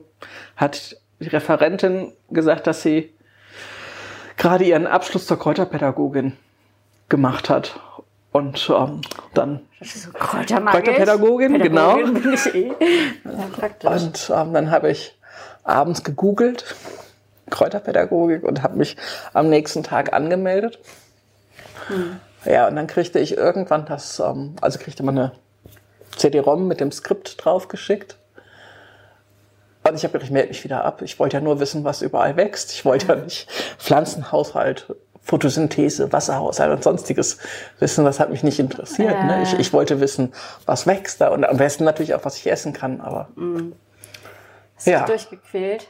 hat 0.55 0.96
die 1.19 1.27
Referentin 1.27 2.13
gesagt, 2.29 2.67
dass 2.67 2.81
sie 2.81 3.13
gerade 4.37 4.63
ihren 4.63 4.87
Abschluss 4.87 5.25
zur 5.25 5.39
Kräuterpädagogin 5.39 6.33
gemacht 7.09 7.49
hat. 7.49 7.79
Und 8.31 8.71
ähm, 8.75 9.01
dann 9.33 9.61
So 9.81 10.11
Kräuterpädagogin, 10.11 11.59
genau. 11.59 11.95
Pädagogin 11.95 12.21
bin 12.21 12.33
ich 12.33 12.53
eh. 12.53 12.73
Ja. 13.83 13.91
Und 13.91 14.31
ähm, 14.33 14.53
dann 14.53 14.69
habe 14.69 14.91
ich 14.91 15.17
abends 15.63 16.03
gegoogelt, 16.03 16.75
Kräuterpädagogik, 17.49 18.43
und 18.43 18.61
habe 18.63 18.77
mich 18.77 18.95
am 19.33 19.49
nächsten 19.49 19.83
Tag 19.83 20.13
angemeldet. 20.13 20.79
Ja, 22.45 22.67
und 22.67 22.75
dann 22.75 22.87
kriegte 22.87 23.19
ich 23.19 23.37
irgendwann 23.37 23.85
das, 23.85 24.19
ähm, 24.19 24.55
also 24.61 24.77
kriegte 24.79 25.03
man 25.03 25.17
eine 25.17 25.31
CD-ROM 26.15 26.67
mit 26.67 26.79
dem 26.79 26.91
Skript 26.91 27.43
draufgeschickt. 27.43 28.17
Und 29.89 29.95
ich 29.95 30.03
habe 30.03 30.13
gedacht, 30.13 30.25
ich 30.25 30.31
melde 30.31 30.49
mich 30.49 30.63
wieder 30.63 30.83
ab. 30.83 31.01
Ich 31.01 31.19
wollte 31.19 31.37
ja 31.37 31.41
nur 31.41 31.59
wissen, 31.59 31.83
was 31.83 32.01
überall 32.01 32.35
wächst. 32.35 32.71
Ich 32.71 32.85
wollte 32.85 33.07
ja 33.07 33.15
nicht 33.15 33.49
Pflanzenhaushalt, 33.77 34.95
Photosynthese, 35.21 36.11
Wasserhaushalt 36.11 36.71
und 36.71 36.83
sonstiges 36.83 37.37
wissen. 37.79 38.05
Das 38.05 38.19
hat 38.19 38.29
mich 38.29 38.43
nicht 38.43 38.59
interessiert. 38.59 39.11
Ja. 39.11 39.23
Ne? 39.23 39.43
Ich, 39.43 39.57
ich 39.59 39.73
wollte 39.73 39.99
wissen, 39.99 40.33
was 40.65 40.87
wächst 40.87 41.21
da 41.21 41.29
und 41.29 41.45
am 41.45 41.57
besten 41.57 41.83
natürlich 41.83 42.13
auch, 42.13 42.23
was 42.25 42.37
ich 42.37 42.49
essen 42.49 42.73
kann. 42.73 43.01
Aber 43.01 43.29
Hast 44.75 44.87
du 44.87 44.91
ja. 44.91 44.99
dich 44.99 45.07
durchgequält? 45.07 45.87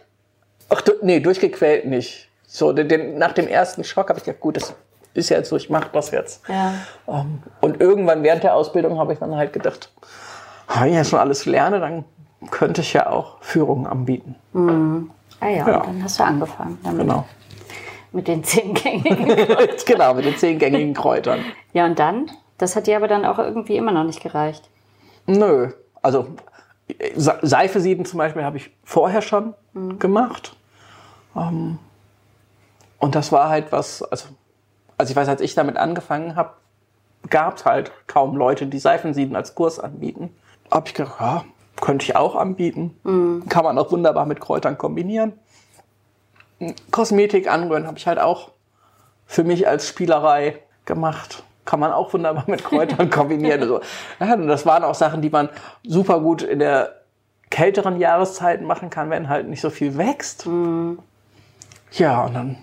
ach, 0.69 0.81
du, 0.81 0.93
nee, 1.01 1.19
durchgequält 1.19 1.85
nicht. 1.85 2.29
So, 2.45 2.71
den, 2.71 3.17
nach 3.17 3.33
dem 3.33 3.47
ersten 3.47 3.83
Schock 3.83 4.09
habe 4.09 4.19
ich 4.19 4.25
gedacht, 4.25 4.41
gut, 4.41 4.57
das 4.57 4.73
ist 5.13 5.29
ja 5.29 5.37
jetzt 5.37 5.49
so, 5.49 5.57
ich 5.57 5.69
mache 5.69 5.89
das 5.91 6.11
jetzt. 6.11 6.41
Ja. 6.47 6.73
Ähm, 7.07 7.43
und 7.61 7.81
irgendwann 7.81 8.23
während 8.23 8.43
der 8.43 8.55
Ausbildung 8.55 8.97
habe 8.99 9.13
ich 9.13 9.19
dann 9.19 9.35
halt 9.35 9.53
gedacht, 9.53 9.91
wenn 10.73 10.89
ich 10.89 10.95
jetzt 10.95 11.09
schon 11.09 11.19
alles 11.19 11.45
lerne, 11.45 11.79
dann 11.79 12.05
könnte 12.51 12.81
ich 12.81 12.93
ja 12.93 13.09
auch 13.09 13.37
Führungen 13.41 13.87
anbieten. 13.87 14.35
Ah 15.39 15.47
ja, 15.47 15.67
Ja. 15.67 15.79
dann 15.81 16.03
hast 16.03 16.19
du 16.19 16.23
angefangen 16.23 16.77
damit. 16.83 16.99
Genau. 17.01 17.25
Mit 18.11 18.27
den 18.27 18.43
zehn 18.43 18.73
gängigen. 18.73 19.27
genau, 19.85 20.13
mit 20.13 20.25
den 20.25 20.37
zehn 20.37 20.57
gängigen 20.59 20.93
Kräutern. 20.93 21.39
ja, 21.73 21.85
und 21.85 21.99
dann? 21.99 22.31
Das 22.57 22.75
hat 22.75 22.87
dir 22.87 22.95
aber 22.97 23.07
dann 23.07 23.25
auch 23.25 23.37
irgendwie 23.37 23.77
immer 23.77 23.91
noch 23.91 24.03
nicht 24.03 24.21
gereicht. 24.23 24.67
Nö, 25.27 25.71
also 26.01 26.27
Se- 27.15 27.37
Seife 27.41 27.81
sieden 27.81 28.05
zum 28.05 28.17
Beispiel 28.17 28.43
habe 28.45 28.57
ich 28.57 28.71
vorher 28.85 29.21
schon 29.21 29.53
gemacht. 29.99 30.55
Ähm, 31.35 31.77
und 32.99 33.13
das 33.13 33.31
war 33.31 33.49
halt 33.49 33.71
was, 33.71 34.01
also, 34.03 34.29
also 34.97 35.11
ich 35.11 35.15
weiß, 35.15 35.27
als 35.27 35.41
ich 35.41 35.53
damit 35.53 35.75
angefangen 35.77 36.35
habe, 36.35 36.51
gab 37.29 37.57
es 37.57 37.65
halt 37.65 37.91
kaum 38.07 38.37
Leute, 38.37 38.67
die 38.67 38.79
Seifensieden 38.79 39.35
als 39.35 39.53
Kurs 39.53 39.79
anbieten. 39.79 40.33
Hab 40.71 40.87
ich 40.87 40.93
gedacht, 40.93 41.15
ja, 41.19 41.43
könnte 41.81 42.03
ich 42.03 42.15
auch 42.15 42.35
anbieten. 42.35 43.43
Kann 43.49 43.63
man 43.63 43.77
auch 43.77 43.91
wunderbar 43.91 44.25
mit 44.25 44.39
Kräutern 44.39 44.77
kombinieren. 44.77 45.33
Kosmetik 46.91 47.49
anrühren 47.51 47.85
habe 47.85 47.97
ich 47.97 48.07
halt 48.07 48.19
auch 48.19 48.51
für 49.25 49.43
mich 49.43 49.67
als 49.67 49.87
Spielerei 49.87 50.59
gemacht. 50.85 51.43
Kann 51.65 51.79
man 51.79 51.91
auch 51.91 52.13
wunderbar 52.13 52.45
mit 52.47 52.63
Kräutern 52.63 53.09
kombinieren. 53.11 53.61
Also, 53.61 53.81
ja, 54.19 54.35
das 54.35 54.65
waren 54.65 54.83
auch 54.83 54.95
Sachen, 54.95 55.21
die 55.21 55.29
man 55.29 55.49
super 55.83 56.19
gut 56.19 56.41
in 56.41 56.59
der 56.59 57.01
kälteren 57.49 57.99
Jahreszeiten 57.99 58.65
machen 58.65 58.89
kann, 58.89 59.09
wenn 59.09 59.29
halt 59.29 59.47
nicht 59.47 59.61
so 59.61 59.69
viel 59.69 59.97
wächst. 59.97 60.47
Ja, 61.91 62.25
und 62.25 62.33
dann 62.33 62.57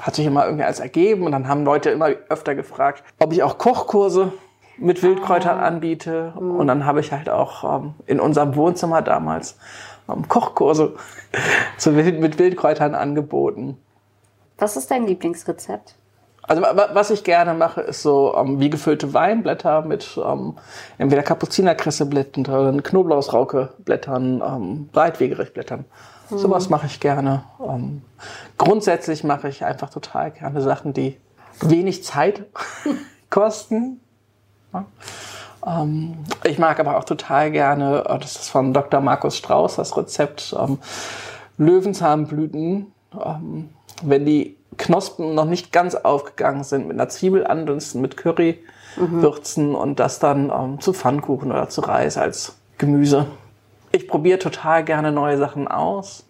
hat 0.00 0.14
sich 0.14 0.26
immer 0.26 0.44
irgendwie 0.44 0.64
alles 0.64 0.80
ergeben 0.80 1.24
und 1.24 1.32
dann 1.32 1.48
haben 1.48 1.64
Leute 1.64 1.90
immer 1.90 2.08
öfter 2.28 2.54
gefragt, 2.54 3.04
ob 3.18 3.32
ich 3.32 3.42
auch 3.42 3.58
Kochkurse 3.58 4.32
mit 4.78 5.02
Wildkräutern 5.02 5.58
anbiete. 5.58 6.32
Und 6.36 6.66
dann 6.66 6.84
habe 6.86 7.00
ich 7.00 7.12
halt 7.12 7.28
auch 7.28 7.80
ähm, 7.80 7.94
in 8.06 8.20
unserem 8.20 8.56
Wohnzimmer 8.56 9.02
damals 9.02 9.58
ähm, 10.08 10.28
Kochkurse 10.28 10.94
zu 11.78 11.96
Wild, 11.96 12.20
mit 12.20 12.38
Wildkräutern 12.38 12.94
angeboten. 12.94 13.78
Was 14.58 14.76
ist 14.76 14.90
dein 14.90 15.06
Lieblingsrezept? 15.06 15.96
Also 16.44 16.62
was 16.62 17.10
ich 17.10 17.22
gerne 17.22 17.54
mache, 17.54 17.80
ist 17.82 18.02
so 18.02 18.34
ähm, 18.36 18.58
wie 18.58 18.68
gefüllte 18.68 19.14
Weinblätter 19.14 19.82
mit 19.82 20.20
ähm, 20.22 20.56
entweder 20.98 21.22
Kapuzinerkresseblättern, 21.22 22.44
oder 22.46 22.82
Knoblauchsraukeblättern, 22.82 24.42
ähm, 24.44 24.88
Breitwegerechblättern. 24.92 25.84
Mhm. 26.30 26.38
Sowas 26.38 26.68
mache 26.68 26.86
ich 26.86 26.98
gerne. 26.98 27.44
Ähm, 27.66 28.02
grundsätzlich 28.58 29.22
mache 29.22 29.48
ich 29.48 29.64
einfach 29.64 29.90
total 29.90 30.32
gerne 30.32 30.60
Sachen, 30.60 30.92
die 30.92 31.16
wenig 31.60 32.02
Zeit 32.04 32.44
kosten. 33.30 34.01
Ja. 34.72 34.84
Ähm, 35.66 36.16
ich 36.44 36.58
mag 36.58 36.80
aber 36.80 36.96
auch 36.96 37.04
total 37.04 37.50
gerne, 37.50 38.04
äh, 38.08 38.18
das 38.18 38.36
ist 38.36 38.50
von 38.50 38.72
Dr. 38.72 39.00
Markus 39.00 39.36
Strauß, 39.36 39.76
das 39.76 39.96
Rezept 39.96 40.54
ähm, 40.58 40.78
Löwenzahnblüten. 41.58 42.92
Ähm, 43.24 43.68
wenn 44.02 44.24
die 44.24 44.56
Knospen 44.78 45.34
noch 45.34 45.44
nicht 45.44 45.72
ganz 45.72 45.94
aufgegangen 45.94 46.64
sind, 46.64 46.88
mit 46.88 46.98
einer 46.98 47.08
Zwiebel 47.08 47.46
andünsten, 47.46 48.00
mit 48.00 48.16
Curry 48.16 48.58
mhm. 48.96 49.22
würzen 49.22 49.74
und 49.74 50.00
das 50.00 50.18
dann 50.18 50.78
zu 50.80 50.92
Pfannkuchen 50.92 51.52
oder 51.52 51.68
zu 51.68 51.82
Reis 51.82 52.16
als 52.16 52.56
Gemüse. 52.78 53.26
Ich 53.92 54.08
probiere 54.08 54.38
total 54.38 54.82
gerne 54.82 55.12
neue 55.12 55.36
Sachen 55.38 55.68
aus. 55.68 56.24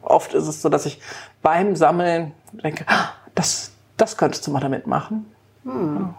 Oft 0.00 0.34
ist 0.34 0.48
es 0.48 0.62
so, 0.62 0.68
dass 0.68 0.86
ich 0.86 1.00
beim 1.42 1.76
Sammeln 1.76 2.32
denke, 2.52 2.84
ah, 2.88 3.10
das, 3.34 3.72
das 3.98 4.16
könntest 4.16 4.46
du 4.46 4.50
mal 4.50 4.60
damit 4.60 4.86
machen. 4.86 5.26
Mhm. 5.64 6.14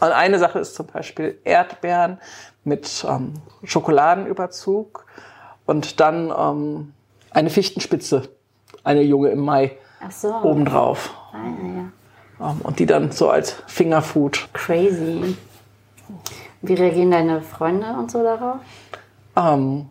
Und 0.00 0.12
eine 0.12 0.38
Sache 0.38 0.58
ist 0.58 0.74
zum 0.74 0.86
Beispiel 0.86 1.38
Erdbeeren 1.44 2.18
mit 2.64 3.04
ähm, 3.08 3.34
Schokoladenüberzug 3.62 5.06
und 5.66 6.00
dann 6.00 6.32
ähm, 6.36 6.92
eine 7.30 7.50
Fichtenspitze, 7.50 8.28
eine 8.82 9.02
junge 9.02 9.30
im 9.30 9.40
Mai 9.40 9.76
Ach 10.00 10.10
so. 10.10 10.34
obendrauf. 10.34 11.14
Ah, 11.32 11.38
ja. 11.76 11.90
Um, 12.38 12.60
und 12.62 12.78
die 12.80 12.86
dann 12.86 13.12
so 13.12 13.30
als 13.30 13.52
Fingerfood. 13.66 14.48
Crazy. 14.52 15.36
Wie 16.62 16.74
reagieren 16.74 17.12
deine 17.12 17.42
Freunde 17.42 17.86
und 17.96 18.10
so 18.10 18.22
darauf? 18.22 18.56
Ähm, 19.36 19.88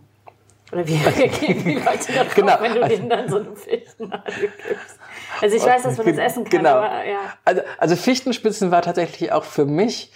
Oder 0.73 0.87
wie 0.87 0.95
reagieren 1.05 1.63
die 1.63 1.75
Leute 1.75 2.13
darauf, 2.13 2.35
genau. 2.35 2.57
wenn 2.59 2.75
du 2.75 2.87
denen 2.87 3.09
dann 3.09 3.29
so 3.29 3.37
eine 3.37 3.55
Fichtennadel 3.55 4.51
gibst? 4.67 4.99
Also 5.41 5.55
ich 5.55 5.63
weiß, 5.63 5.83
dass 5.83 5.97
man 5.97 6.07
das 6.07 6.17
essen 6.17 6.43
kann, 6.43 6.59
genau. 6.59 6.77
aber 6.77 7.05
ja. 7.05 7.19
Also, 7.45 7.61
also 7.77 7.95
Fichtenspitzen 7.95 8.71
war 8.71 8.81
tatsächlich 8.81 9.31
auch 9.31 9.43
für 9.43 9.65
mich, 9.65 10.11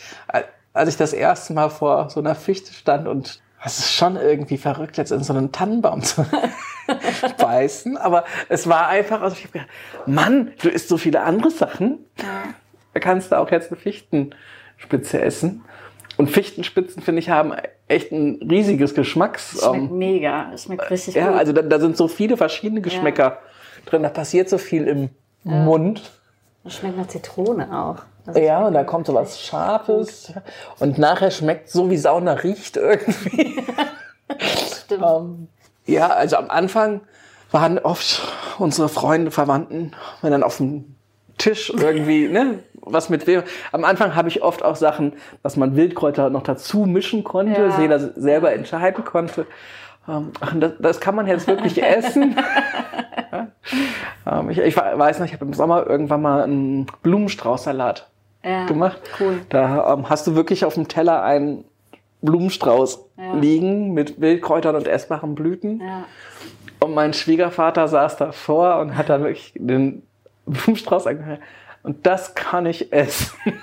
als 0.73 0.89
ich 0.89 0.97
das 0.97 1.13
erste 1.13 1.53
Mal 1.53 1.69
vor 1.69 2.09
so 2.09 2.19
einer 2.19 2.35
Fichte 2.35 2.73
stand 2.73 3.07
und 3.07 3.41
es 3.63 3.79
ist 3.79 3.93
schon 3.93 4.15
irgendwie 4.15 4.57
verrückt, 4.57 4.97
jetzt 4.97 5.11
in 5.11 5.23
so 5.23 5.33
einen 5.33 5.51
Tannenbaum 5.51 6.01
zu 6.01 6.25
beißen. 7.37 7.97
Aber 7.97 8.23
es 8.49 8.67
war 8.69 8.87
einfach, 8.87 9.21
also 9.21 9.35
ich 9.35 9.43
habe 9.43 9.53
gedacht, 9.53 9.69
Mann, 10.05 10.53
du 10.61 10.69
isst 10.69 10.89
so 10.89 10.97
viele 10.97 11.21
andere 11.21 11.49
Sachen. 11.51 12.05
Ja. 12.17 12.43
Da 12.93 12.99
kannst 12.99 13.31
du 13.31 13.37
auch 13.37 13.51
jetzt 13.51 13.71
eine 13.71 13.79
Fichtenspitze 13.79 15.21
essen. 15.21 15.65
Und 16.17 16.31
Fichtenspitzen, 16.31 17.01
finde 17.03 17.19
ich, 17.19 17.29
haben 17.29 17.53
echt 17.87 18.11
ein 18.11 18.39
riesiges 18.49 18.95
Geschmacks. 18.95 19.53
Es 19.53 19.61
schmeckt 19.61 19.91
ähm, 19.91 19.97
mega. 19.97 20.51
Es 20.53 20.63
schmeckt 20.63 20.89
richtig 20.89 21.15
ja, 21.15 21.25
gut. 21.25 21.33
Ja, 21.33 21.39
also 21.39 21.53
da, 21.53 21.61
da, 21.61 21.79
sind 21.79 21.95
so 21.95 22.07
viele 22.07 22.37
verschiedene 22.37 22.81
Geschmäcker 22.81 23.23
ja. 23.23 23.39
drin. 23.85 24.03
Da 24.03 24.09
passiert 24.09 24.49
so 24.49 24.57
viel 24.57 24.87
im 24.87 25.09
ja. 25.43 25.51
Mund. 25.51 26.11
Das 26.63 26.75
schmeckt 26.75 26.97
nach 26.97 27.07
Zitrone 27.07 27.67
auch. 27.71 28.03
Also 28.25 28.39
ja, 28.39 28.65
und 28.65 28.73
da 28.73 28.83
kommt 28.83 29.07
so 29.07 29.13
was 29.13 29.39
Scharfes. 29.39 30.33
Gut. 30.33 30.43
Und 30.79 30.97
nachher 30.97 31.31
schmeckt 31.31 31.69
so 31.69 31.89
wie 31.89 31.97
Sauna 31.97 32.33
riecht 32.33 32.75
irgendwie. 32.75 33.63
Stimmt. 34.83 35.03
ähm, 35.03 35.47
ja, 35.85 36.07
also 36.09 36.35
am 36.35 36.49
Anfang 36.49 37.01
waren 37.51 37.79
oft 37.79 38.21
unsere 38.57 38.89
Freunde, 38.89 39.31
Verwandten, 39.31 39.93
wenn 40.21 40.31
dann 40.31 40.43
auf 40.43 40.57
dem 40.57 40.96
Tisch 41.37 41.69
irgendwie, 41.69 42.27
ne, 42.27 42.59
was 42.81 43.09
mit 43.09 43.27
wem. 43.27 43.43
Am 43.71 43.83
Anfang 43.83 44.15
habe 44.15 44.29
ich 44.29 44.41
oft 44.41 44.63
auch 44.63 44.75
Sachen, 44.75 45.13
dass 45.43 45.55
man 45.55 45.75
Wildkräuter 45.75 46.29
noch 46.29 46.43
dazu 46.43 46.85
mischen 46.85 47.23
konnte, 47.23 47.61
ja. 47.61 47.79
jeder 47.79 47.99
selber 47.99 48.53
entscheiden 48.53 49.03
konnte. 49.05 49.45
Ähm, 50.07 50.31
ach, 50.39 50.53
das, 50.57 50.73
das 50.79 50.99
kann 50.99 51.15
man 51.15 51.27
jetzt 51.27 51.47
wirklich 51.47 51.83
essen. 51.83 52.35
ähm, 54.25 54.49
ich, 54.49 54.59
ich, 54.59 54.77
weiß 54.77 55.19
noch, 55.19 55.25
ich 55.25 55.33
habe 55.33 55.45
im 55.45 55.53
Sommer 55.53 55.85
irgendwann 55.87 56.21
mal 56.21 56.43
einen 56.43 56.87
Blumenstraußsalat 57.03 58.09
ja, 58.43 58.65
gemacht. 58.65 58.99
Cool. 59.19 59.41
Da 59.49 59.93
ähm, 59.93 60.09
hast 60.09 60.25
du 60.27 60.35
wirklich 60.35 60.65
auf 60.65 60.75
dem 60.75 60.87
Teller 60.87 61.23
einen 61.23 61.65
Blumenstrauß 62.21 63.05
ja. 63.17 63.33
liegen 63.35 63.93
mit 63.93 64.19
Wildkräutern 64.21 64.75
und 64.75 64.87
essbaren 64.87 65.35
Blüten. 65.35 65.81
Ja. 65.81 66.05
Und 66.79 66.93
mein 66.93 67.13
Schwiegervater 67.13 67.87
saß 67.87 68.17
davor 68.17 68.79
und 68.79 68.95
hat 68.95 69.09
dann 69.09 69.23
wirklich 69.23 69.53
den 69.55 70.06
Blumenstrauß. 70.47 71.05
Und 71.83 72.05
das 72.05 72.35
kann 72.35 72.65
ich 72.65 72.91
essen. 72.91 73.31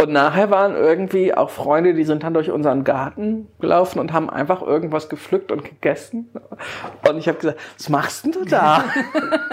Und 0.00 0.12
nachher 0.12 0.50
waren 0.50 0.74
irgendwie 0.74 1.34
auch 1.34 1.50
Freunde, 1.50 1.92
die 1.92 2.04
sind 2.04 2.22
dann 2.22 2.32
durch 2.32 2.50
unseren 2.50 2.84
Garten 2.84 3.48
gelaufen 3.60 3.98
und 3.98 4.14
haben 4.14 4.30
einfach 4.30 4.62
irgendwas 4.62 5.10
gepflückt 5.10 5.52
und 5.52 5.62
gegessen. 5.62 6.30
Und 7.06 7.18
ich 7.18 7.28
habe 7.28 7.36
gesagt, 7.36 7.58
was 7.76 7.88
machst 7.90 8.24
denn 8.24 8.32
du 8.32 8.46
da? 8.46 8.84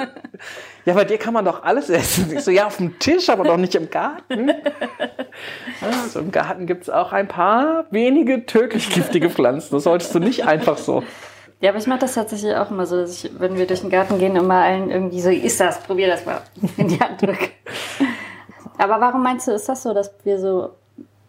ja, 0.85 0.93
bei 0.93 1.03
dir 1.03 1.17
kann 1.17 1.33
man 1.33 1.43
doch 1.43 1.63
alles 1.63 1.89
essen. 1.89 2.31
Ich 2.31 2.45
so, 2.45 2.51
ja, 2.51 2.67
auf 2.67 2.77
dem 2.77 2.97
Tisch, 2.97 3.29
aber 3.29 3.43
doch 3.43 3.57
nicht 3.57 3.75
im 3.75 3.89
Garten. 3.89 4.51
Also 5.79 6.21
im 6.21 6.31
Garten 6.31 6.65
gibt 6.65 6.83
es 6.83 6.89
auch 6.89 7.13
ein 7.13 7.27
paar 7.27 7.85
wenige 7.91 8.47
tödlich 8.47 8.89
giftige 8.89 9.29
Pflanzen. 9.29 9.75
Das 9.75 9.83
solltest 9.83 10.15
du 10.15 10.19
nicht 10.19 10.47
einfach 10.47 10.77
so. 10.77 11.03
Ja, 11.59 11.69
aber 11.69 11.79
ich 11.79 11.87
mache 11.87 11.99
das 11.99 12.13
tatsächlich 12.13 12.55
auch 12.55 12.69
immer 12.69 12.85
so, 12.85 12.97
dass 12.97 13.23
ich, 13.23 13.31
wenn 13.39 13.57
wir 13.57 13.65
durch 13.65 13.81
den 13.81 13.89
Garten 13.89 14.19
gehen, 14.19 14.35
immer 14.35 14.61
allen 14.61 14.91
irgendwie 14.91 15.21
so, 15.21 15.29
ist 15.29 15.59
das, 15.59 15.81
probier 15.81 16.07
das 16.07 16.25
mal 16.25 16.41
in 16.77 16.87
die 16.87 16.99
Hand 16.99 17.21
drücke. 17.21 17.49
Aber 18.77 19.01
warum 19.01 19.23
meinst 19.23 19.47
du, 19.47 19.51
ist 19.51 19.67
das 19.67 19.81
so, 19.81 19.93
dass 19.93 20.13
wir 20.23 20.39
so, 20.39 20.69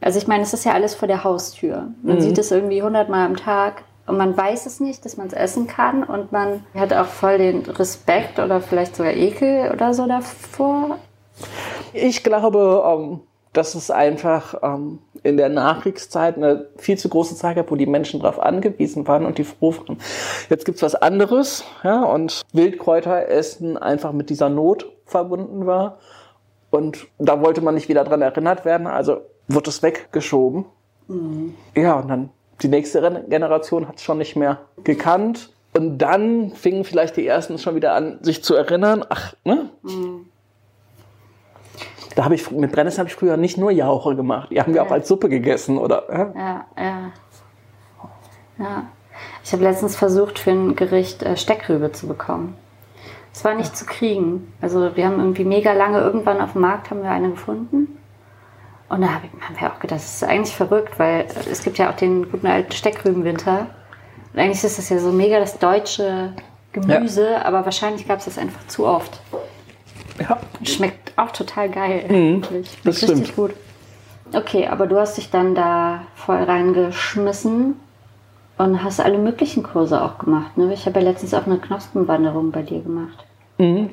also 0.03 0.19
ich 0.19 0.27
meine, 0.27 0.43
es 0.43 0.53
ist 0.53 0.65
ja 0.65 0.73
alles 0.73 0.95
vor 0.95 1.09
der 1.09 1.25
Haustür. 1.25 1.89
Man 2.03 2.17
mhm. 2.17 2.21
sieht 2.21 2.39
es 2.39 2.51
irgendwie 2.51 2.83
hundertmal 2.83 3.25
am 3.25 3.37
Tag 3.37 3.85
und 4.07 4.19
man 4.19 4.37
weiß 4.37 4.67
es 4.67 4.81
nicht, 4.81 5.05
dass 5.05 5.17
man 5.17 5.29
es 5.29 5.33
essen 5.33 5.67
kann 5.67 6.05
und 6.05 6.31
man 6.31 6.63
hat 6.75 6.93
auch 6.93 7.07
voll 7.07 7.39
den 7.39 7.63
Respekt 7.63 8.39
oder 8.39 8.61
vielleicht 8.61 8.97
sogar 8.97 9.13
Ekel 9.13 9.71
oder 9.73 9.95
so 9.95 10.07
davor. 10.07 10.99
Ich 11.95 12.23
glaube, 12.23 12.83
ähm, 12.87 13.21
dass 13.59 13.75
es 13.75 13.91
einfach 13.91 14.55
ähm, 14.63 15.01
in 15.25 15.37
der 15.37 15.49
Nachkriegszeit 15.49 16.37
eine 16.37 16.69
viel 16.77 16.97
zu 16.97 17.09
große 17.09 17.35
Zeit 17.35 17.57
gab, 17.57 17.73
wo 17.73 17.75
die 17.75 17.87
Menschen 17.87 18.21
darauf 18.21 18.39
angewiesen 18.39 19.09
waren 19.09 19.27
und 19.27 19.39
die 19.39 19.43
froh 19.43 19.75
waren. 19.75 19.99
Jetzt 20.49 20.65
gibt's 20.65 20.81
was 20.81 20.95
anderes, 20.95 21.65
ja, 21.83 22.05
und 22.05 22.43
Wildkräuteressen 22.53 23.77
einfach 23.77 24.13
mit 24.13 24.31
dieser 24.31 24.49
Not 24.49 24.87
verbunden 25.07 25.67
war. 25.67 25.99
Und 26.71 27.09
da 27.19 27.41
wollte 27.41 27.61
man 27.61 27.75
nicht 27.75 27.89
wieder 27.89 28.05
dran 28.05 28.23
erinnert 28.23 28.65
werden, 28.65 28.87
also 28.87 29.23
wurde 29.49 29.71
es 29.71 29.83
weggeschoben. 29.83 30.67
Mhm. 31.09 31.55
Ja, 31.75 31.99
und 31.99 32.09
dann 32.09 32.31
die 32.63 32.69
nächste 32.69 33.25
Generation 33.29 33.89
hat 33.89 33.97
es 33.97 34.05
schon 34.05 34.19
nicht 34.19 34.37
mehr 34.37 34.61
gekannt. 34.85 35.51
Und 35.75 35.99
dann 35.99 36.53
fingen 36.53 36.85
vielleicht 36.85 37.17
die 37.17 37.27
ersten 37.27 37.59
schon 37.59 37.75
wieder 37.75 37.95
an, 37.95 38.19
sich 38.23 38.45
zu 38.45 38.55
erinnern, 38.55 39.05
ach, 39.09 39.35
ne? 39.45 39.71
Mhm. 39.83 40.27
Da 42.19 42.25
habe 42.25 42.35
ich 42.35 42.51
mit 42.51 42.73
Brennnessel 42.73 42.99
habe 42.99 43.09
ich 43.09 43.15
früher 43.15 43.37
nicht 43.37 43.59
nur 43.59 43.71
Jauche 43.71 44.17
gemacht, 44.17 44.49
die 44.51 44.61
haben 44.61 44.75
wir 44.75 44.83
ja. 44.83 44.89
auch 44.89 44.91
als 44.91 45.07
Suppe 45.07 45.29
gegessen, 45.29 45.79
oder? 45.79 46.03
Ja, 46.35 46.67
ja. 46.77 47.13
Ja. 48.59 48.87
Ich 49.45 49.53
habe 49.53 49.63
letztens 49.63 49.95
versucht, 49.95 50.41
für 50.41 50.51
ein 50.51 50.75
Gericht 50.75 51.23
äh, 51.23 51.37
Steckrübe 51.37 51.93
zu 51.93 52.09
bekommen. 52.09 52.57
Es 53.33 53.45
war 53.45 53.55
nicht 53.55 53.77
zu 53.77 53.87
kriegen. 53.87 54.53
Also 54.61 54.97
wir 54.97 55.07
haben 55.07 55.21
irgendwie 55.21 55.45
mega 55.45 55.73
lange 55.75 56.01
irgendwann 56.01 56.41
auf 56.41 56.55
dem 56.55 56.63
Markt 56.63 56.91
haben 56.91 57.05
wir 57.05 57.11
eine 57.13 57.31
gefunden. 57.31 57.97
Und 58.89 59.01
da 59.01 59.11
haben 59.11 59.31
wir 59.57 59.73
auch 59.73 59.79
gedacht, 59.79 60.01
das 60.01 60.15
ist 60.17 60.25
eigentlich 60.25 60.57
verrückt, 60.57 60.99
weil 60.99 61.25
es 61.49 61.63
gibt 61.63 61.79
ja 61.79 61.89
auch 61.89 61.95
den 61.95 62.29
guten 62.33 62.49
alten 62.49 62.73
Steckrübenwinter. 62.73 63.69
Und 64.33 64.41
eigentlich 64.41 64.65
ist 64.65 64.77
das 64.77 64.89
ja 64.89 64.99
so 64.99 65.13
mega 65.13 65.39
das 65.39 65.57
deutsche 65.61 66.33
Gemüse, 66.73 67.31
ja. 67.31 67.45
aber 67.45 67.65
wahrscheinlich 67.65 68.09
gab 68.09 68.19
es 68.19 68.25
das 68.25 68.39
einfach 68.39 68.67
zu 68.67 68.89
oft. 68.89 69.21
Ja. 70.19 70.37
Schmeckt 70.65 71.08
auch 71.19 71.31
total 71.33 71.69
geil. 71.69 72.05
Mhm, 72.09 72.43
das 72.85 73.03
richtig 73.03 73.09
stimmt. 73.09 73.37
gut. 73.37 73.51
Okay, 74.33 74.67
aber 74.67 74.87
du 74.87 74.99
hast 74.99 75.17
dich 75.17 75.31
dann 75.31 75.55
da 75.55 76.03
voll 76.15 76.43
reingeschmissen 76.43 77.77
und 78.59 78.85
hast 78.85 79.01
alle 79.01 79.19
möglichen 79.19 79.63
Kurse 79.63 80.03
auch 80.03 80.19
gemacht. 80.19 80.59
Ne? 80.59 80.73
Ich 80.75 80.87
habe 80.87 81.01
ja 81.01 81.07
letztens 81.07 81.33
auch 81.33 81.47
eine 81.47 81.59
Knospenwanderung 81.59 82.51
bei 82.51 82.63
dir 82.63 82.81
gemacht. 82.81 83.25
Mhm. 83.57 83.91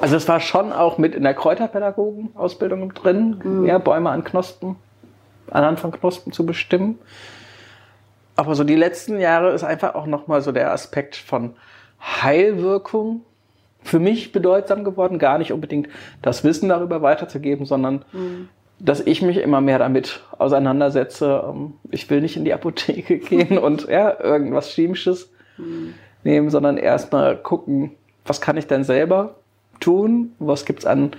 Also 0.00 0.16
es 0.16 0.28
war 0.28 0.40
schon 0.40 0.72
auch 0.72 0.98
mit 0.98 1.14
in 1.14 1.24
der 1.24 1.34
Kräuterpädagogen-Ausbildung 1.34 2.94
drin, 2.94 3.40
mhm. 3.42 3.66
ja, 3.66 3.78
Bäume 3.78 4.10
an 4.10 4.24
Knospen, 4.24 4.76
anhand 5.50 5.80
von 5.80 5.90
Knospen 5.90 6.32
zu 6.32 6.46
bestimmen. 6.46 6.98
Aber 8.36 8.54
so 8.54 8.64
die 8.64 8.76
letzten 8.76 9.20
Jahre 9.20 9.50
ist 9.50 9.64
einfach 9.64 9.94
auch 9.94 10.06
nochmal 10.06 10.40
so 10.40 10.52
der 10.52 10.72
Aspekt 10.72 11.16
von 11.16 11.54
Heilwirkung 12.00 13.22
für 13.82 13.98
mich 13.98 14.32
bedeutsam 14.32 14.84
geworden. 14.84 15.18
Gar 15.18 15.38
nicht 15.38 15.52
unbedingt 15.52 15.88
das 16.22 16.44
Wissen 16.44 16.68
darüber 16.68 17.02
weiterzugeben, 17.02 17.66
sondern 17.66 18.04
mhm. 18.12 18.48
dass 18.78 19.00
ich 19.00 19.22
mich 19.22 19.38
immer 19.38 19.60
mehr 19.60 19.78
damit 19.78 20.20
auseinandersetze. 20.38 21.44
Ähm, 21.48 21.74
ich 21.90 22.08
will 22.10 22.20
nicht 22.20 22.36
in 22.36 22.44
die 22.44 22.54
Apotheke 22.54 23.18
gehen 23.18 23.58
und 23.58 23.88
ja, 23.88 24.20
irgendwas 24.20 24.68
Chemisches 24.68 25.30
mhm. 25.56 25.94
nehmen, 26.24 26.50
sondern 26.50 26.76
erstmal 26.76 27.36
gucken, 27.36 27.92
was 28.24 28.40
kann 28.40 28.56
ich 28.56 28.66
denn 28.66 28.84
selber 28.84 29.36
tun? 29.80 30.32
Was 30.38 30.64
gibt's 30.64 30.86
an 30.86 31.12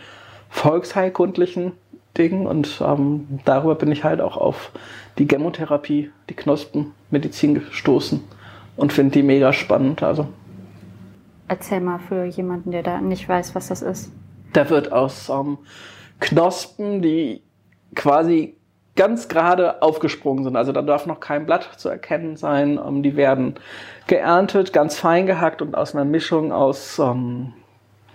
volksheilkundlichen 0.49 1.73
Dingen? 2.17 2.45
Und 2.45 2.81
ähm, 2.85 3.39
darüber 3.45 3.75
bin 3.75 3.91
ich 3.91 4.03
halt 4.03 4.21
auch 4.21 4.37
auf 4.37 4.71
die 5.17 5.27
Chemotherapie, 5.27 6.11
die 6.29 6.35
Knospenmedizin 6.35 7.55
gestoßen 7.55 8.21
und 8.77 8.93
finde 8.93 9.13
die 9.13 9.23
mega 9.23 9.51
spannend. 9.51 10.03
Also 10.03 10.27
Erzähl 11.51 11.81
mal 11.81 11.99
für 11.99 12.23
jemanden, 12.23 12.71
der 12.71 12.81
da 12.81 13.01
nicht 13.01 13.27
weiß, 13.27 13.55
was 13.55 13.67
das 13.67 13.81
ist. 13.81 14.09
da 14.53 14.69
wird 14.69 14.93
aus 14.93 15.27
ähm, 15.27 15.57
Knospen, 16.21 17.01
die 17.01 17.41
quasi 17.93 18.55
ganz 18.95 19.27
gerade 19.27 19.81
aufgesprungen 19.81 20.45
sind. 20.45 20.55
Also 20.55 20.71
da 20.71 20.81
darf 20.81 21.07
noch 21.07 21.19
kein 21.19 21.45
Blatt 21.45 21.67
zu 21.75 21.89
erkennen 21.89 22.37
sein. 22.37 22.79
Ähm, 22.79 23.03
die 23.03 23.17
werden 23.17 23.55
geerntet, 24.07 24.71
ganz 24.71 24.97
fein 24.97 25.25
gehackt 25.25 25.61
und 25.61 25.75
aus 25.75 25.93
einer 25.93 26.05
Mischung 26.05 26.53
aus 26.53 26.99
ähm, 26.99 27.51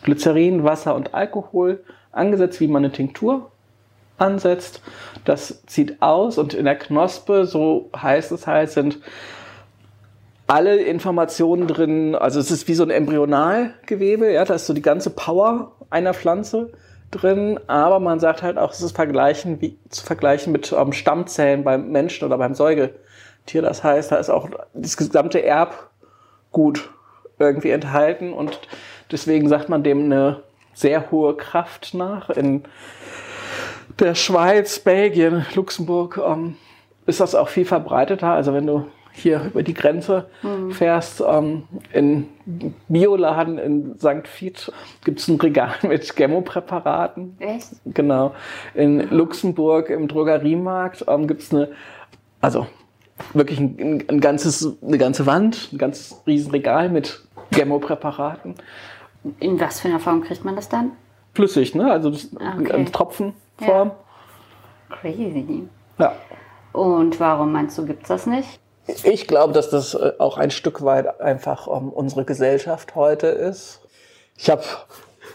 Glycerin, 0.03 0.65
Wasser 0.65 0.95
und 0.95 1.13
Alkohol 1.13 1.85
angesetzt, 2.13 2.59
wie 2.61 2.69
man 2.69 2.87
eine 2.87 2.93
Tinktur 2.93 3.51
ansetzt. 4.17 4.81
Das 5.27 5.63
zieht 5.67 6.01
aus 6.01 6.39
und 6.39 6.55
in 6.55 6.65
der 6.65 6.79
Knospe, 6.79 7.45
so 7.45 7.91
heißt 7.95 8.33
es 8.33 8.47
halt, 8.47 8.71
sind 8.71 8.99
alle 10.47 10.77
Informationen 10.77 11.67
drin, 11.67 12.15
also 12.15 12.39
es 12.39 12.51
ist 12.51 12.69
wie 12.69 12.75
so 12.75 12.85
ein 12.85 12.91
Embryonalgewebe, 12.91 14.33
ja, 14.33 14.45
da 14.45 14.55
ist 14.55 14.67
so 14.67 14.75
die 14.75 14.83
ganze 14.83 15.11
Power 15.11 15.73
einer 15.91 16.15
Pflanze 16.15 16.73
drin, 17.11 17.59
aber 17.67 18.01
man 18.01 18.21
sagt 18.21 18.43
halt 18.43 18.59
auch, 18.59 18.73
es 18.73 18.81
ist 18.81 18.95
vergleichen, 18.95 19.61
wie, 19.61 19.79
zu 19.89 20.05
vergleichen 20.05 20.53
mit 20.53 20.73
ähm, 20.73 20.93
Stammzellen 20.93 21.65
beim 21.65 21.91
Menschen 21.91 22.25
oder 22.27 22.39
beim 22.39 22.55
Säugetier. 22.55 23.63
Das 23.63 23.83
heißt, 23.83 24.13
da 24.13 24.17
ist 24.17 24.31
auch 24.31 24.49
das 24.75 24.97
gesamte 24.97 25.43
Erbgut 25.43 26.91
irgendwie 27.39 27.71
enthalten 27.71 28.33
und 28.33 28.61
deswegen 29.11 29.49
sagt 29.49 29.69
man 29.69 29.83
dem 29.83 30.05
eine 30.05 30.43
sehr 30.75 31.11
hohe 31.11 31.37
Kraft 31.37 31.95
nach. 31.95 32.31
In 32.31 32.65
der 33.99 34.15
Schweiz, 34.15 34.79
Belgien, 34.79 35.47
Luxemburg 35.55 36.21
ähm, 36.25 36.57
ist 37.07 37.21
das 37.21 37.35
auch 37.35 37.49
viel 37.49 37.65
verbreiteter. 37.65 38.29
Also 38.29 38.53
wenn 38.53 38.67
du 38.67 38.87
hier 39.17 39.43
über 39.47 39.63
die 39.63 39.75
Grenze 39.75 40.29
fährst, 40.71 41.23
ähm, 41.27 41.65
in 41.93 42.29
Bioladen 42.89 43.59
in 43.59 43.99
St. 43.99 44.29
Vith 44.39 44.71
gibt 45.05 45.21
es 45.21 45.29
ein 45.29 45.41
Regal 45.41 45.75
mit 45.83 46.05
Chemopräparaten. 46.15 47.37
Echt? 47.41 47.71
Genau. 47.87 48.35
In 48.75 49.09
Luxemburg 49.11 49.89
im 49.91 50.07
Drogeriemarkt 50.07 51.05
ähm, 51.09 51.27
gibt 51.27 51.43
es 51.43 51.53
eine, 51.55 51.69
also 52.41 52.67
wirklich 53.33 53.59
ein, 53.59 54.05
ein, 54.09 54.21
ganzes, 54.21 54.77
eine 54.83 54.99
ganze 54.99 55.25
Wand, 55.27 55.71
ein 55.73 55.79
ganzes 55.79 56.23
Riesenregal 56.27 56.91
mit 56.91 57.23
Chemopräparaten. 57.55 58.55
In 59.41 59.59
was 59.59 59.81
für 59.81 59.89
einer 59.89 60.01
Form 60.01 60.23
kriegt 60.23 60.45
man 60.45 60.57
das 60.57 60.69
dann? 60.69 60.93
Flüssig, 61.35 61.75
ne? 61.75 61.91
Also 61.91 62.11
das, 62.11 62.31
Ah, 62.39 62.55
okay. 62.61 62.77
in 62.77 62.87
Tropfenform. 62.87 63.93
Crazy. 64.91 65.69
Ja. 65.99 66.13
Und 66.73 67.19
warum 67.19 67.53
meinst 67.53 67.77
du, 67.79 67.87
gibt's 67.87 68.09
das 68.09 68.27
nicht? 68.27 68.61
Ich 69.03 69.27
glaube, 69.27 69.53
dass 69.53 69.71
das 69.71 69.95
äh, 69.95 70.13
auch 70.19 70.39
ein 70.39 70.51
Stück 70.51 70.85
weit 70.85 71.21
einfach 71.21 71.67
ähm, 71.69 71.91
unsere 71.91 72.25
Gesellschaft 72.25 72.95
heute 72.95 73.27
ist. 73.27 73.81
Ich 74.37 74.49
habe 74.51 74.63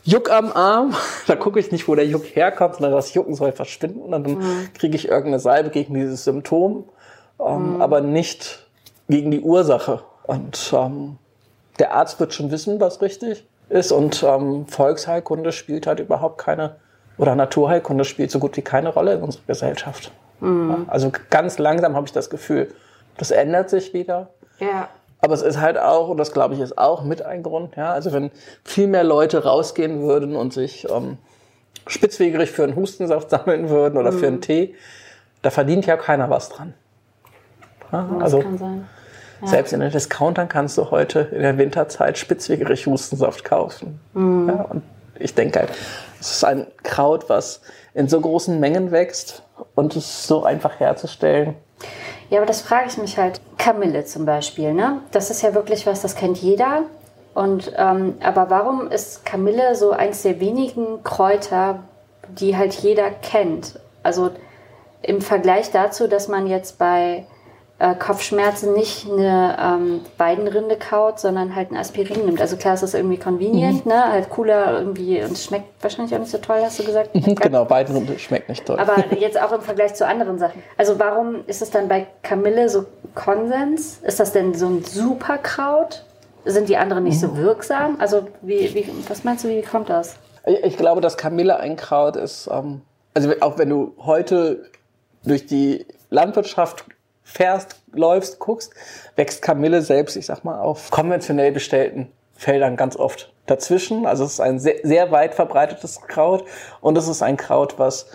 Juck 0.03 0.31
am 0.31 0.51
Arm, 0.51 0.95
da 1.27 1.35
gucke 1.35 1.59
ich 1.59 1.71
nicht, 1.71 1.87
wo 1.87 1.95
der 1.95 2.05
Juck 2.05 2.23
herkommt, 2.35 2.75
sondern 2.75 2.93
das 2.93 3.13
Jucken 3.13 3.35
soll 3.35 3.51
verschwinden 3.51 4.01
und 4.01 4.11
dann 4.11 4.69
kriege 4.77 4.95
ich 4.95 5.07
irgendeine 5.07 5.39
Salbe 5.39 5.69
gegen 5.69 5.93
dieses 5.93 6.23
Symptom, 6.23 6.85
ähm, 7.39 7.81
aber 7.81 8.01
nicht 8.01 8.65
gegen 9.09 9.31
die 9.31 9.41
Ursache. 9.41 10.01
Und 10.23 10.73
ähm, 10.73 11.17
der 11.79 11.93
Arzt 11.93 12.19
wird 12.19 12.33
schon 12.33 12.51
wissen, 12.51 12.79
was 12.79 13.01
richtig 13.01 13.45
ist 13.69 13.93
und 13.93 14.25
Volksheilkunde 14.67 15.53
spielt 15.53 15.87
halt 15.87 16.01
überhaupt 16.01 16.37
keine, 16.37 16.75
oder 17.17 17.35
Naturheilkunde 17.35 18.03
spielt 18.03 18.29
so 18.29 18.37
gut 18.37 18.57
wie 18.57 18.61
keine 18.61 18.89
Rolle 18.89 19.13
in 19.13 19.21
unserer 19.21 19.43
Gesellschaft. 19.47 20.11
Ja, 20.41 20.77
also 20.87 21.11
ganz 21.29 21.57
langsam 21.57 21.95
habe 21.95 22.05
ich 22.05 22.11
das 22.11 22.29
Gefühl, 22.29 22.73
das 23.17 23.31
ändert 23.31 23.69
sich 23.69 23.93
wieder. 23.93 24.29
Ja. 24.59 24.89
Aber 25.21 25.33
es 25.35 25.41
ist 25.43 25.59
halt 25.61 25.77
auch, 25.77 26.09
und 26.09 26.17
das 26.17 26.31
glaube 26.31 26.55
ich 26.55 26.59
ist 26.59 26.77
auch 26.77 27.03
mit 27.03 27.21
ein 27.21 27.43
Grund, 27.43 27.75
ja, 27.75 27.91
also 27.93 28.11
wenn 28.11 28.31
viel 28.63 28.87
mehr 28.87 29.03
Leute 29.03 29.43
rausgehen 29.43 30.01
würden 30.01 30.35
und 30.35 30.51
sich 30.51 30.87
ähm, 30.89 31.17
spitzwegerig 31.87 32.49
für 32.51 32.63
einen 32.63 32.75
Hustensaft 32.75 33.29
sammeln 33.31 33.69
würden 33.69 33.97
oder 33.97 34.11
für 34.11 34.27
einen 34.27 34.41
Tee, 34.41 34.75
da 35.43 35.49
verdient 35.51 35.85
ja 35.85 35.97
keiner 35.97 36.29
was 36.29 36.49
dran. 36.49 36.73
Ja, 37.91 38.07
Das 38.13 38.23
also 38.23 38.39
kann 38.39 38.57
sein. 38.57 38.87
selbst 39.43 39.73
in 39.73 39.79
den 39.79 39.91
Discountern 39.91 40.47
kannst 40.49 40.77
du 40.77 40.89
heute 40.91 41.19
in 41.19 41.41
der 41.41 41.57
Winterzeit 41.57 42.17
spitzwegerig 42.17 42.87
Hustensaft 42.87 43.43
kaufen. 43.43 43.99
Ja, 44.15 44.21
und 44.69 44.81
ich 45.19 45.35
denke 45.35 45.59
halt, 45.59 45.69
es 46.19 46.31
ist 46.31 46.43
ein 46.43 46.65
Kraut, 46.83 47.29
was 47.29 47.61
in 47.93 48.07
so 48.07 48.19
großen 48.21 48.59
Mengen 48.59 48.91
wächst 48.91 49.43
und 49.75 49.95
es 49.95 50.05
ist 50.05 50.27
so 50.27 50.43
einfach 50.43 50.79
herzustellen. 50.79 51.55
Ja, 52.31 52.37
aber 52.39 52.47
das 52.47 52.61
frage 52.61 52.87
ich 52.87 52.97
mich 52.97 53.17
halt. 53.17 53.39
Kamille 53.57 54.05
zum 54.05 54.25
Beispiel, 54.25 54.73
ne? 54.73 55.01
Das 55.11 55.29
ist 55.29 55.43
ja 55.43 55.53
wirklich 55.53 55.85
was, 55.85 56.01
das 56.01 56.15
kennt 56.15 56.39
jeder. 56.39 56.83
Und 57.35 57.71
ähm, 57.77 58.15
aber 58.21 58.49
warum 58.49 58.89
ist 58.89 59.25
Kamille 59.25 59.75
so 59.75 59.91
eins 59.91 60.23
der 60.23 60.39
wenigen 60.39 61.03
Kräuter, 61.03 61.83
die 62.29 62.57
halt 62.57 62.73
jeder 62.73 63.11
kennt? 63.11 63.79
Also 64.01 64.31
im 65.03 65.21
Vergleich 65.21 65.71
dazu, 65.71 66.07
dass 66.07 66.27
man 66.27 66.47
jetzt 66.47 66.79
bei 66.79 67.25
äh, 67.81 67.95
Kopfschmerzen 67.95 68.73
nicht 68.73 69.09
eine 69.09 69.57
ähm, 69.59 70.01
Weidenrinde 70.19 70.75
kaut, 70.75 71.19
sondern 71.19 71.55
halt 71.55 71.71
ein 71.71 71.77
Aspirin 71.77 72.25
nimmt. 72.25 72.39
Also 72.39 72.55
klar, 72.55 72.75
es 72.75 72.83
ist 72.83 72.93
irgendwie 72.93 73.17
convenient, 73.17 73.87
ne? 73.87 74.11
Halt 74.11 74.29
cooler 74.29 74.77
irgendwie 74.77 75.19
und 75.23 75.31
es 75.31 75.45
schmeckt 75.45 75.65
wahrscheinlich 75.81 76.13
auch 76.13 76.19
nicht 76.19 76.29
so 76.29 76.37
toll, 76.37 76.59
hast 76.63 76.77
du 76.77 76.83
gesagt. 76.83 77.09
Genau, 77.41 77.67
Weidenrinde 77.69 78.19
schmeckt 78.19 78.49
nicht 78.49 78.65
toll. 78.65 78.77
Aber 78.79 79.03
jetzt 79.19 79.41
auch 79.41 79.51
im 79.51 79.61
Vergleich 79.61 79.95
zu 79.95 80.05
anderen 80.05 80.37
Sachen. 80.37 80.61
Also 80.77 80.99
warum 80.99 81.43
ist 81.47 81.63
es 81.63 81.71
dann 81.71 81.87
bei 81.87 82.05
Kamille 82.21 82.69
so 82.69 82.85
Konsens? 83.15 83.99
Ist 84.03 84.19
das 84.19 84.31
denn 84.31 84.53
so 84.53 84.67
ein 84.67 84.83
Superkraut? 84.83 86.05
Sind 86.45 86.69
die 86.69 86.77
anderen 86.77 87.05
nicht 87.05 87.19
so 87.19 87.35
wirksam? 87.35 87.95
Also 87.99 88.27
wie, 88.43 88.75
wie, 88.75 88.89
was 89.07 89.23
meinst 89.23 89.43
du, 89.43 89.49
wie 89.49 89.61
kommt 89.63 89.89
das? 89.89 90.17
Ich 90.45 90.63
ich 90.63 90.77
glaube, 90.77 91.01
dass 91.01 91.17
Kamille 91.17 91.57
ein 91.57 91.77
Kraut 91.77 92.15
ist. 92.15 92.47
Ähm, 92.51 92.81
also 93.15 93.31
auch 93.39 93.57
wenn 93.57 93.69
du 93.69 93.93
heute 93.97 94.69
durch 95.23 95.47
die 95.47 95.87
Landwirtschaft 96.09 96.85
fährst, 97.31 97.75
läufst, 97.93 98.39
guckst, 98.39 98.73
wächst 99.15 99.41
Kamille 99.41 99.81
selbst, 99.81 100.15
ich 100.15 100.25
sag 100.25 100.43
mal, 100.43 100.59
auf 100.59 100.91
konventionell 100.91 101.51
bestellten 101.51 102.11
Feldern 102.35 102.75
ganz 102.75 102.95
oft 102.95 103.31
dazwischen. 103.45 104.05
Also 104.05 104.23
es 104.23 104.33
ist 104.33 104.39
ein 104.39 104.59
sehr, 104.59 104.77
sehr 104.83 105.11
weit 105.11 105.33
verbreitetes 105.33 106.01
Kraut 106.01 106.45
und 106.81 106.97
es 106.97 107.07
ist 107.07 107.21
ein 107.21 107.37
Kraut, 107.37 107.79
was 107.79 108.07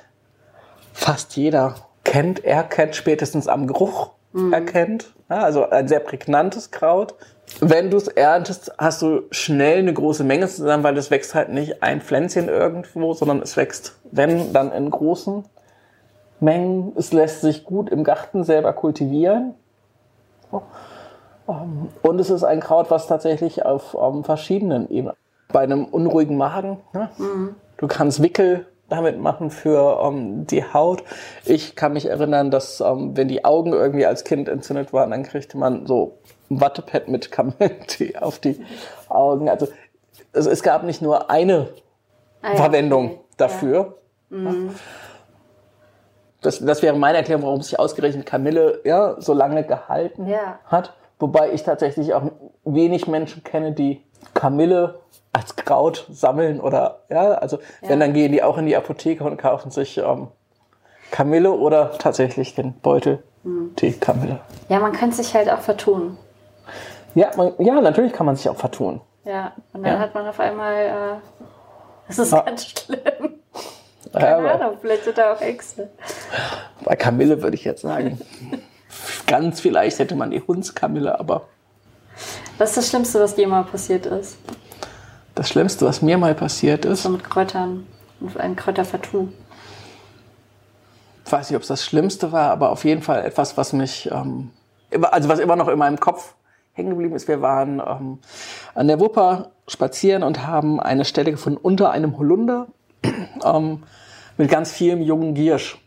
fast 0.92 1.36
jeder 1.36 1.76
kennt, 2.04 2.44
erkennt, 2.44 2.96
spätestens 2.96 3.48
am 3.48 3.66
Geruch 3.66 4.10
erkennt. 4.52 5.14
Ja, 5.30 5.38
also 5.38 5.68
ein 5.68 5.88
sehr 5.88 6.00
prägnantes 6.00 6.70
Kraut. 6.70 7.14
Wenn 7.60 7.90
du 7.90 7.96
es 7.96 8.08
erntest, 8.08 8.72
hast 8.76 9.02
du 9.02 9.22
schnell 9.30 9.78
eine 9.78 9.94
große 9.94 10.24
Menge 10.24 10.46
zusammen, 10.48 10.82
weil 10.84 10.96
es 10.98 11.10
wächst 11.10 11.34
halt 11.34 11.48
nicht 11.48 11.82
ein 11.82 12.00
Pflänzchen 12.00 12.48
irgendwo, 12.48 13.14
sondern 13.14 13.40
es 13.40 13.56
wächst, 13.56 13.96
wenn, 14.10 14.52
dann 14.52 14.72
in 14.72 14.90
großen 14.90 15.44
Mengen. 16.40 16.92
Es 16.96 17.12
lässt 17.12 17.40
sich 17.40 17.64
gut 17.64 17.90
im 17.90 18.04
Garten 18.04 18.44
selber 18.44 18.72
kultivieren. 18.72 19.54
Ähm, 21.48 21.88
Und 22.02 22.18
es 22.20 22.30
ist 22.30 22.44
ein 22.44 22.60
Kraut, 22.60 22.90
was 22.90 23.06
tatsächlich 23.06 23.64
auf 23.64 23.96
ähm, 24.00 24.24
verschiedenen 24.24 24.90
Ebenen. 24.90 25.16
Bei 25.52 25.60
einem 25.60 25.84
unruhigen 25.84 26.36
Magen, 26.36 26.78
ne? 26.92 27.08
du 27.76 27.86
kannst 27.86 28.20
Wickel 28.20 28.66
damit 28.88 29.20
machen 29.20 29.50
für 29.50 30.00
ähm, 30.02 30.46
die 30.46 30.64
Haut. 30.64 31.04
Ich 31.44 31.76
kann 31.76 31.92
mich 31.92 32.06
erinnern, 32.06 32.50
dass 32.50 32.80
ähm, 32.80 33.16
wenn 33.16 33.28
die 33.28 33.44
Augen 33.44 33.72
irgendwie 33.72 34.06
als 34.06 34.24
Kind 34.24 34.48
entzündet 34.48 34.92
waren, 34.92 35.10
dann 35.10 35.22
kriegte 35.22 35.56
man 35.56 35.86
so 35.86 36.18
ein 36.50 36.60
Wattepad 36.60 37.08
mit 37.08 37.30
Kamillentee 37.30 38.16
auf 38.20 38.38
die 38.38 38.60
Augen. 39.08 39.48
Also 39.48 39.68
es, 40.32 40.46
es 40.46 40.62
gab 40.62 40.82
nicht 40.82 41.00
nur 41.00 41.30
eine 41.30 41.68
Ah 42.46 42.50
ja, 42.50 42.56
Verwendung 42.56 43.06
okay. 43.06 43.20
dafür. 43.36 43.98
Das, 46.46 46.60
das 46.60 46.80
wäre 46.82 46.96
meine 46.96 47.18
Erklärung, 47.18 47.42
warum 47.44 47.60
sich 47.62 47.78
ausgerechnet 47.78 48.24
Kamille 48.24 48.80
ja, 48.84 49.20
so 49.20 49.32
lange 49.34 49.64
gehalten 49.64 50.26
Ja. 50.28 50.58
hat. 50.66 50.94
Wobei 51.18 51.50
ich 51.52 51.62
tatsächlich 51.64 52.14
auch 52.14 52.22
wenig 52.64 53.08
Menschen 53.08 53.42
kenne, 53.42 53.72
die 53.72 54.02
Kamille 54.34 55.00
als 55.32 55.56
Kraut 55.56 56.06
sammeln 56.10 56.60
oder 56.60 57.00
ja, 57.08 57.32
also 57.32 57.58
wenn 57.82 58.00
dann 58.00 58.12
gehen 58.12 58.32
die 58.32 58.42
auch 58.42 58.58
in 58.58 58.66
die 58.66 58.76
Apotheke 58.76 59.24
und 59.24 59.36
kaufen 59.38 59.70
sich 59.70 59.98
ähm, 59.98 60.28
Kamille 61.10 61.50
oder 61.52 61.92
tatsächlich 61.98 62.54
den 62.54 62.74
Beutel 62.74 63.22
Tee 63.76 63.92
Kamille. 63.92 64.40
Ja, 64.68 64.78
man 64.80 64.92
könnte 64.92 65.16
sich 65.16 65.34
halt 65.34 65.50
auch 65.50 65.60
vertun. 65.60 66.16
Ja, 67.14 67.30
man, 67.36 67.52
ja, 67.58 67.80
natürlich 67.80 68.12
kann 68.12 68.26
man 68.26 68.36
sich 68.36 68.48
auch 68.48 68.56
vertun. 68.56 69.00
Ja, 69.24 69.52
und 69.72 69.82
dann 69.84 69.94
Ja. 69.94 69.98
hat 70.00 70.14
man 70.14 70.26
auf 70.28 70.38
einmal, 70.40 70.74
äh, 70.74 71.16
das 72.08 72.18
ist 72.18 72.32
Ah. 72.34 72.40
ganz 72.42 72.66
schlimm. 72.66 73.40
Ja, 74.12 74.20
Keine 74.20 74.36
aber 74.36 74.54
Ahnung, 74.64 74.78
vielleicht 74.80 75.04
sind 75.04 75.18
da 75.18 75.32
auch 75.32 75.40
Ängste. 75.40 75.90
bei 76.84 76.96
Kamille 76.96 77.42
würde 77.42 77.56
ich 77.56 77.64
jetzt 77.64 77.82
sagen, 77.82 78.20
ganz 79.26 79.60
vielleicht 79.60 79.98
hätte 79.98 80.14
man 80.16 80.30
die 80.30 80.40
Hundskamille, 80.40 81.18
aber 81.18 81.42
Was 82.58 82.70
ist 82.70 82.76
das 82.78 82.88
Schlimmste, 82.90 83.20
was 83.20 83.34
dir 83.34 83.48
mal 83.48 83.64
passiert 83.64 84.06
ist? 84.06 84.36
Das 85.34 85.48
Schlimmste, 85.48 85.84
was 85.84 86.00
mir 86.02 86.16
mal 86.16 86.34
passiert 86.34 86.84
ist, 86.84 87.02
So 87.02 87.10
mit 87.10 87.24
Kräutern, 87.24 87.86
mit 88.20 88.38
einem 88.38 88.56
Kräutervertu. 88.56 89.28
ich 91.24 91.32
weiß 91.32 91.50
nicht, 91.50 91.56
ob 91.56 91.62
es 91.62 91.68
das 91.68 91.84
Schlimmste 91.84 92.32
war, 92.32 92.50
aber 92.50 92.70
auf 92.70 92.84
jeden 92.84 93.02
Fall 93.02 93.24
etwas, 93.24 93.56
was 93.56 93.72
mich, 93.72 94.10
ähm, 94.12 94.50
immer- 94.90 95.12
also 95.12 95.28
was 95.28 95.38
immer 95.40 95.56
noch 95.56 95.68
in 95.68 95.78
meinem 95.78 95.98
Kopf 96.00 96.34
hängen 96.72 96.90
geblieben 96.90 97.14
ist. 97.16 97.26
Wir 97.28 97.42
waren 97.42 97.80
ähm, 97.86 98.18
an 98.74 98.86
der 98.88 99.00
Wupper 99.00 99.50
spazieren 99.66 100.22
und 100.22 100.46
haben 100.46 100.78
eine 100.80 101.04
Stelle 101.04 101.30
gefunden 101.32 101.58
unter 101.60 101.90
einem 101.90 102.16
Holunder 102.18 102.68
ähm, 103.44 103.82
mit 104.36 104.50
ganz 104.50 104.72
vielem 104.72 105.02
jungen 105.02 105.34
Giersch. 105.34 105.78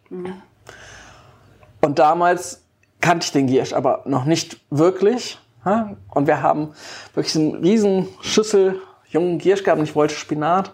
Und 1.82 2.00
damals 2.00 2.64
kannte 3.02 3.26
ich 3.26 3.32
den 3.32 3.48
Giersch, 3.48 3.74
aber 3.74 4.02
noch 4.06 4.26
nicht 4.26 4.60
wirklich. 4.70 5.40
ja. 5.66 5.96
Und 6.10 6.28
wir 6.28 6.42
haben 6.42 6.74
wirklich 7.14 7.34
so 7.34 7.40
eine 7.40 7.62
riesen 7.62 8.08
Schüssel 8.22 8.82
jungen 9.08 9.38
Giersch 9.40 9.64
gehabt 9.64 9.80
und 9.80 9.88
ich 9.88 9.96
wollte 9.96 10.14
Spinat 10.14 10.74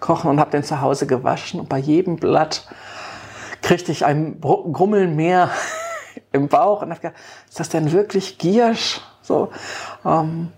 kochen 0.00 0.30
und 0.30 0.40
habe 0.40 0.50
den 0.50 0.64
zu 0.64 0.80
Hause 0.80 1.06
gewaschen. 1.06 1.60
Und 1.60 1.68
bei 1.68 1.78
jedem 1.78 2.16
Blatt 2.16 2.68
kriegte 3.62 3.92
ich 3.92 4.04
ein 4.04 4.40
Grummeln 4.40 5.16
mehr 5.16 5.50
im 6.32 6.48
Bauch 6.48 6.82
und 6.82 6.90
habe 6.90 7.00
gedacht, 7.00 7.20
ist 7.48 7.60
das 7.60 7.68
denn 7.68 7.92
wirklich 7.92 8.38
Giersch? 8.38 9.00
So, 9.22 9.50
ähm, 10.04 10.52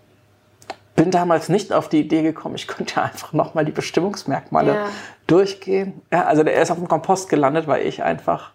bin 0.97 1.11
damals 1.11 1.49
nicht 1.49 1.73
auf 1.73 1.89
die 1.89 2.01
Idee 2.01 2.23
gekommen, 2.23 2.57
ich 2.57 2.67
könnte 2.67 2.97
ja 2.97 3.03
einfach 3.05 3.33
nochmal 3.33 3.65
die 3.65 3.73
Bestimmungsmerkmale 3.73 4.75
Ja. 4.75 4.87
Durchgehen. 5.27 6.03
Ja, 6.13 6.25
also 6.25 6.43
der 6.43 6.61
ist 6.61 6.71
auf 6.71 6.79
dem 6.79 6.89
Kompost 6.89 7.29
gelandet, 7.29 7.67
weil 7.67 7.87
ich 7.87 8.03
einfach 8.03 8.53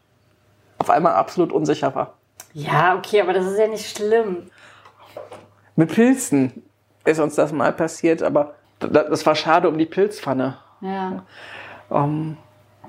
auf 0.77 0.89
einmal 0.89 1.13
absolut 1.13 1.51
unsicher 1.51 1.93
war. 1.95 2.13
Ja, 2.53 2.95
okay, 2.97 3.21
aber 3.21 3.33
das 3.33 3.45
ist 3.45 3.57
ja 3.59 3.67
nicht 3.67 3.97
schlimm. 3.97 4.49
Mit 5.75 5.93
Pilzen 5.93 6.63
ist 7.05 7.19
uns 7.19 7.35
das 7.35 7.51
mal 7.51 7.71
passiert, 7.71 8.21
aber 8.23 8.55
da- 8.79 9.03
das 9.03 9.25
war 9.25 9.35
schade 9.35 9.69
um 9.69 9.77
die 9.77 9.85
Pilzpfanne. 9.85 10.57
Ja. 10.81 11.23
Ähm, 11.91 12.37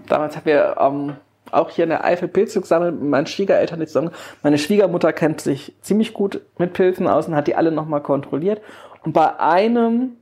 damals 0.08 0.36
haben 0.36 0.46
wir 0.46 0.76
ähm, 0.78 1.16
auch 1.50 1.70
hier 1.70 1.84
in 1.84 1.90
der 1.90 2.04
Eifel 2.04 2.28
Pilze 2.28 2.60
gesammelt 2.60 2.94
mit 3.00 3.10
meinen 3.10 3.26
Schwiegereltern 3.26 3.78
nicht 3.78 3.88
zusammen. 3.88 4.10
Meine 4.42 4.58
Schwiegermutter 4.58 5.12
kennt 5.12 5.40
sich 5.40 5.74
ziemlich 5.82 6.12
gut 6.14 6.40
mit 6.58 6.72
Pilzen 6.72 7.06
aus 7.06 7.28
und 7.28 7.36
hat 7.36 7.46
die 7.46 7.54
alle 7.54 7.70
nochmal 7.72 8.00
kontrolliert. 8.02 8.60
Und 9.04 9.12
bei 9.12 9.38
einem 9.38 10.16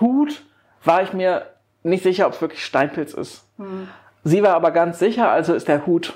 Hut 0.00 0.44
war 0.84 1.02
ich 1.02 1.12
mir 1.12 1.46
nicht 1.82 2.02
sicher, 2.02 2.26
ob 2.26 2.32
es 2.34 2.40
wirklich 2.40 2.64
Steinpilz 2.64 3.14
ist. 3.14 3.46
Sie 4.24 4.42
war 4.42 4.54
aber 4.54 4.70
ganz 4.70 4.98
sicher, 4.98 5.30
also 5.30 5.54
ist 5.54 5.68
der 5.68 5.86
Hut 5.86 6.14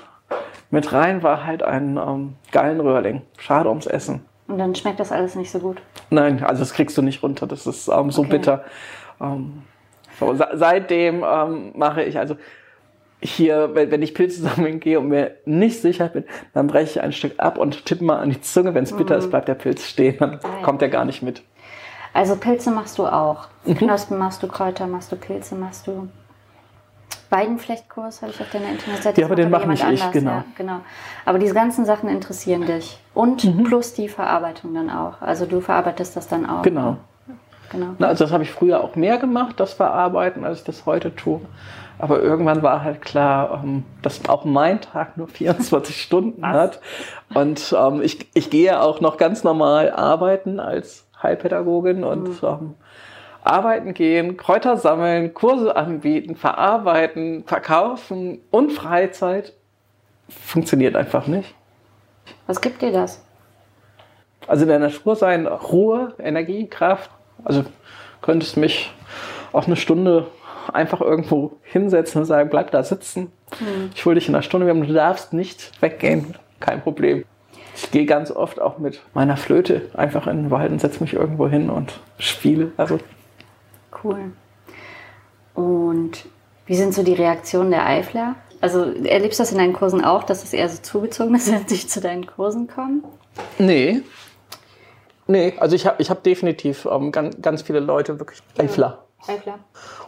mit 0.71 0.91
rein, 0.93 1.23
war 1.23 1.45
halt 1.45 1.63
ein 1.63 1.97
ähm, 1.97 2.35
Gallenröhrling. 2.51 3.21
Schade 3.37 3.69
ums 3.69 3.85
Essen. 3.87 4.25
Und 4.47 4.57
dann 4.59 4.75
schmeckt 4.75 4.99
das 4.99 5.11
alles 5.11 5.35
nicht 5.35 5.51
so 5.51 5.59
gut. 5.59 5.81
Nein, 6.09 6.43
also 6.43 6.59
das 6.61 6.73
kriegst 6.73 6.97
du 6.97 7.01
nicht 7.01 7.21
runter. 7.23 7.47
Das 7.47 7.67
ist 7.67 7.87
ähm, 7.89 8.11
so 8.11 8.21
Okay. 8.21 8.31
bitter. 8.31 8.63
Ähm, 9.19 9.63
so, 10.19 10.33
se- 10.35 10.47
seitdem 10.53 11.23
ähm, 11.27 11.71
mache 11.75 12.03
ich 12.03 12.17
also 12.17 12.37
hier, 13.21 13.71
wenn, 13.73 13.91
wenn 13.91 14.01
ich 14.01 14.13
Pilze 14.13 14.41
sammeln 14.49 14.79
gehe 14.79 14.99
und 14.99 15.07
mir 15.09 15.31
nicht 15.45 15.81
sicher 15.81 16.07
bin, 16.07 16.23
dann 16.53 16.67
breche 16.67 16.99
ich 16.99 17.01
ein 17.01 17.11
Stück 17.11 17.33
ab 17.39 17.57
und 17.57 17.85
tippe 17.85 18.03
mal 18.05 18.19
an 18.19 18.29
die 18.29 18.39
Zunge. 18.41 18.73
Wenn 18.73 18.83
es 18.83 18.95
bitter 18.95 19.17
ist, 19.17 19.29
bleibt 19.29 19.47
der 19.47 19.55
Pilz 19.55 19.85
stehen. 19.85 20.15
Dann 20.19 20.31
Mhm. 20.31 20.39
Geil. 20.39 20.61
kommt 20.63 20.81
er 20.81 20.89
gar 20.89 21.03
nicht 21.05 21.21
mit. 21.23 21.43
Also 22.13 22.35
Pilze 22.35 22.71
machst 22.71 22.97
du 22.97 23.05
auch. 23.05 23.47
Mhm. 23.65 23.75
Knospen 23.75 24.17
machst 24.17 24.41
du, 24.43 24.47
Kräuter 24.47 24.87
machst 24.87 25.11
du, 25.11 25.15
Pilze 25.15 25.55
machst 25.55 25.87
du. 25.87 26.09
Weidenflechtkurs 27.29 28.21
habe 28.21 28.31
ich 28.31 28.39
auf 28.41 28.49
deiner 28.51 28.69
Internetseite. 28.69 29.19
Ja, 29.19 29.27
aber 29.27 29.35
den 29.35 29.49
mache 29.49 29.67
nicht 29.67 29.81
ich, 29.83 30.01
anders, 30.01 30.11
genau. 30.13 30.31
Ja, 30.31 30.43
genau. 30.57 30.79
Aber 31.25 31.39
diese 31.39 31.53
ganzen 31.53 31.85
Sachen 31.85 32.07
interessieren 32.09 32.65
dich. 32.65 32.99
Und 33.13 33.43
Mhm. 33.43 33.63
plus 33.65 33.93
die 33.93 34.07
Verarbeitung 34.07 34.73
dann 34.73 34.89
auch. 34.89 35.21
Also 35.21 35.45
du 35.45 35.59
verarbeitest 35.59 36.15
das 36.15 36.27
dann 36.29 36.49
auch. 36.49 36.61
Genau. 36.61 36.95
genau. 37.69 37.87
Na, 37.99 38.07
also 38.07 38.23
das 38.23 38.31
habe 38.31 38.43
ich 38.43 38.51
früher 38.51 38.81
auch 38.81 38.95
mehr 38.95 39.17
gemacht, 39.17 39.59
das 39.59 39.73
Verarbeiten, 39.73 40.45
als 40.45 40.59
ich 40.59 40.63
das 40.63 40.85
heute 40.85 41.13
tue. 41.15 41.41
Aber 41.99 42.21
irgendwann 42.21 42.61
war 42.63 42.83
halt 42.83 43.01
klar, 43.01 43.61
ähm, 43.63 43.83
dass 44.03 44.29
auch 44.29 44.45
mein 44.45 44.79
Tag 44.79 45.17
nur 45.17 45.27
24 45.27 46.01
Stunden 46.01 46.47
hat. 46.47 46.79
Und 47.33 47.75
ähm, 47.77 48.01
ich, 48.01 48.29
ich 48.35 48.49
gehe 48.49 48.79
auch 48.81 49.01
noch 49.01 49.17
ganz 49.17 49.43
normal 49.43 49.91
arbeiten 49.91 50.61
als 50.61 51.06
Heilpädagogin 51.21 52.03
und 52.03 52.43
ähm, 52.43 52.75
arbeiten 53.43 53.93
gehen, 53.93 54.37
Kräuter 54.37 54.77
sammeln, 54.77 55.33
Kurse 55.33 55.75
anbieten, 55.75 56.35
verarbeiten, 56.35 57.43
verkaufen 57.45 58.41
und 58.51 58.71
Freizeit 58.71 59.53
funktioniert 60.29 60.95
einfach 60.95 61.27
nicht. 61.27 61.53
Was 62.45 62.61
gibt 62.61 62.81
dir 62.81 62.91
das? 62.91 63.23
Also 64.47 64.63
in 64.63 64.69
der 64.69 64.79
Natur 64.79 65.15
sein, 65.15 65.47
Ruhe, 65.47 66.13
Energie, 66.19 66.67
Kraft. 66.67 67.09
Also 67.43 67.63
könntest 68.21 68.57
mich 68.57 68.93
auch 69.53 69.65
eine 69.65 69.75
Stunde 69.75 70.27
einfach 70.73 71.01
irgendwo 71.01 71.53
hinsetzen 71.63 72.21
und 72.21 72.25
sagen, 72.25 72.49
bleib 72.49 72.71
da 72.71 72.83
sitzen. 72.83 73.31
Ich 73.95 74.05
hole 74.05 74.15
dich 74.15 74.27
in 74.27 74.35
einer 74.35 74.41
Stunde, 74.41 74.73
du 74.73 74.93
darfst 74.93 75.33
nicht 75.33 75.81
weggehen, 75.81 76.35
kein 76.59 76.81
Problem. 76.81 77.23
Ich 77.79 77.91
gehe 77.91 78.05
ganz 78.07 78.31
oft 78.31 78.59
auch 78.59 78.79
mit 78.79 79.01
meiner 79.13 79.37
Flöte 79.37 79.83
einfach 79.93 80.25
in 80.25 80.37
den 80.43 80.51
Wald 80.51 80.71
und 80.71 80.81
setze 80.81 80.99
mich 81.01 81.13
irgendwo 81.13 81.47
hin 81.47 81.69
und 81.69 81.99
spiele. 82.17 82.71
Also 82.75 82.97
Cool. 84.03 84.31
Und 85.53 86.25
wie 86.65 86.75
sind 86.75 86.93
so 86.93 87.03
die 87.03 87.13
Reaktionen 87.13 87.69
der 87.71 87.85
Eifler? 87.85 88.35
Also 88.61 88.81
erlebst 89.03 89.39
du 89.39 89.43
das 89.43 89.51
in 89.51 89.59
deinen 89.59 89.73
Kursen 89.73 90.03
auch, 90.03 90.23
dass 90.23 90.43
es 90.43 90.53
eher 90.53 90.67
so 90.69 90.81
zugezogen 90.81 91.35
ist, 91.35 91.51
wenn 91.51 91.67
sie 91.67 91.87
zu 91.87 92.01
deinen 92.01 92.25
Kursen 92.25 92.67
kommen? 92.67 93.03
nee. 93.59 94.01
Nee, 95.29 95.53
also 95.59 95.75
ich 95.75 95.85
habe 95.85 96.01
ich 96.01 96.09
hab 96.09 96.23
definitiv 96.23 96.87
ähm, 96.89 97.11
ganz, 97.11 97.41
ganz 97.41 97.61
viele 97.61 97.81
Leute, 97.81 98.17
wirklich 98.17 98.41
Eifler. 98.57 99.03
Eifler? 99.27 99.59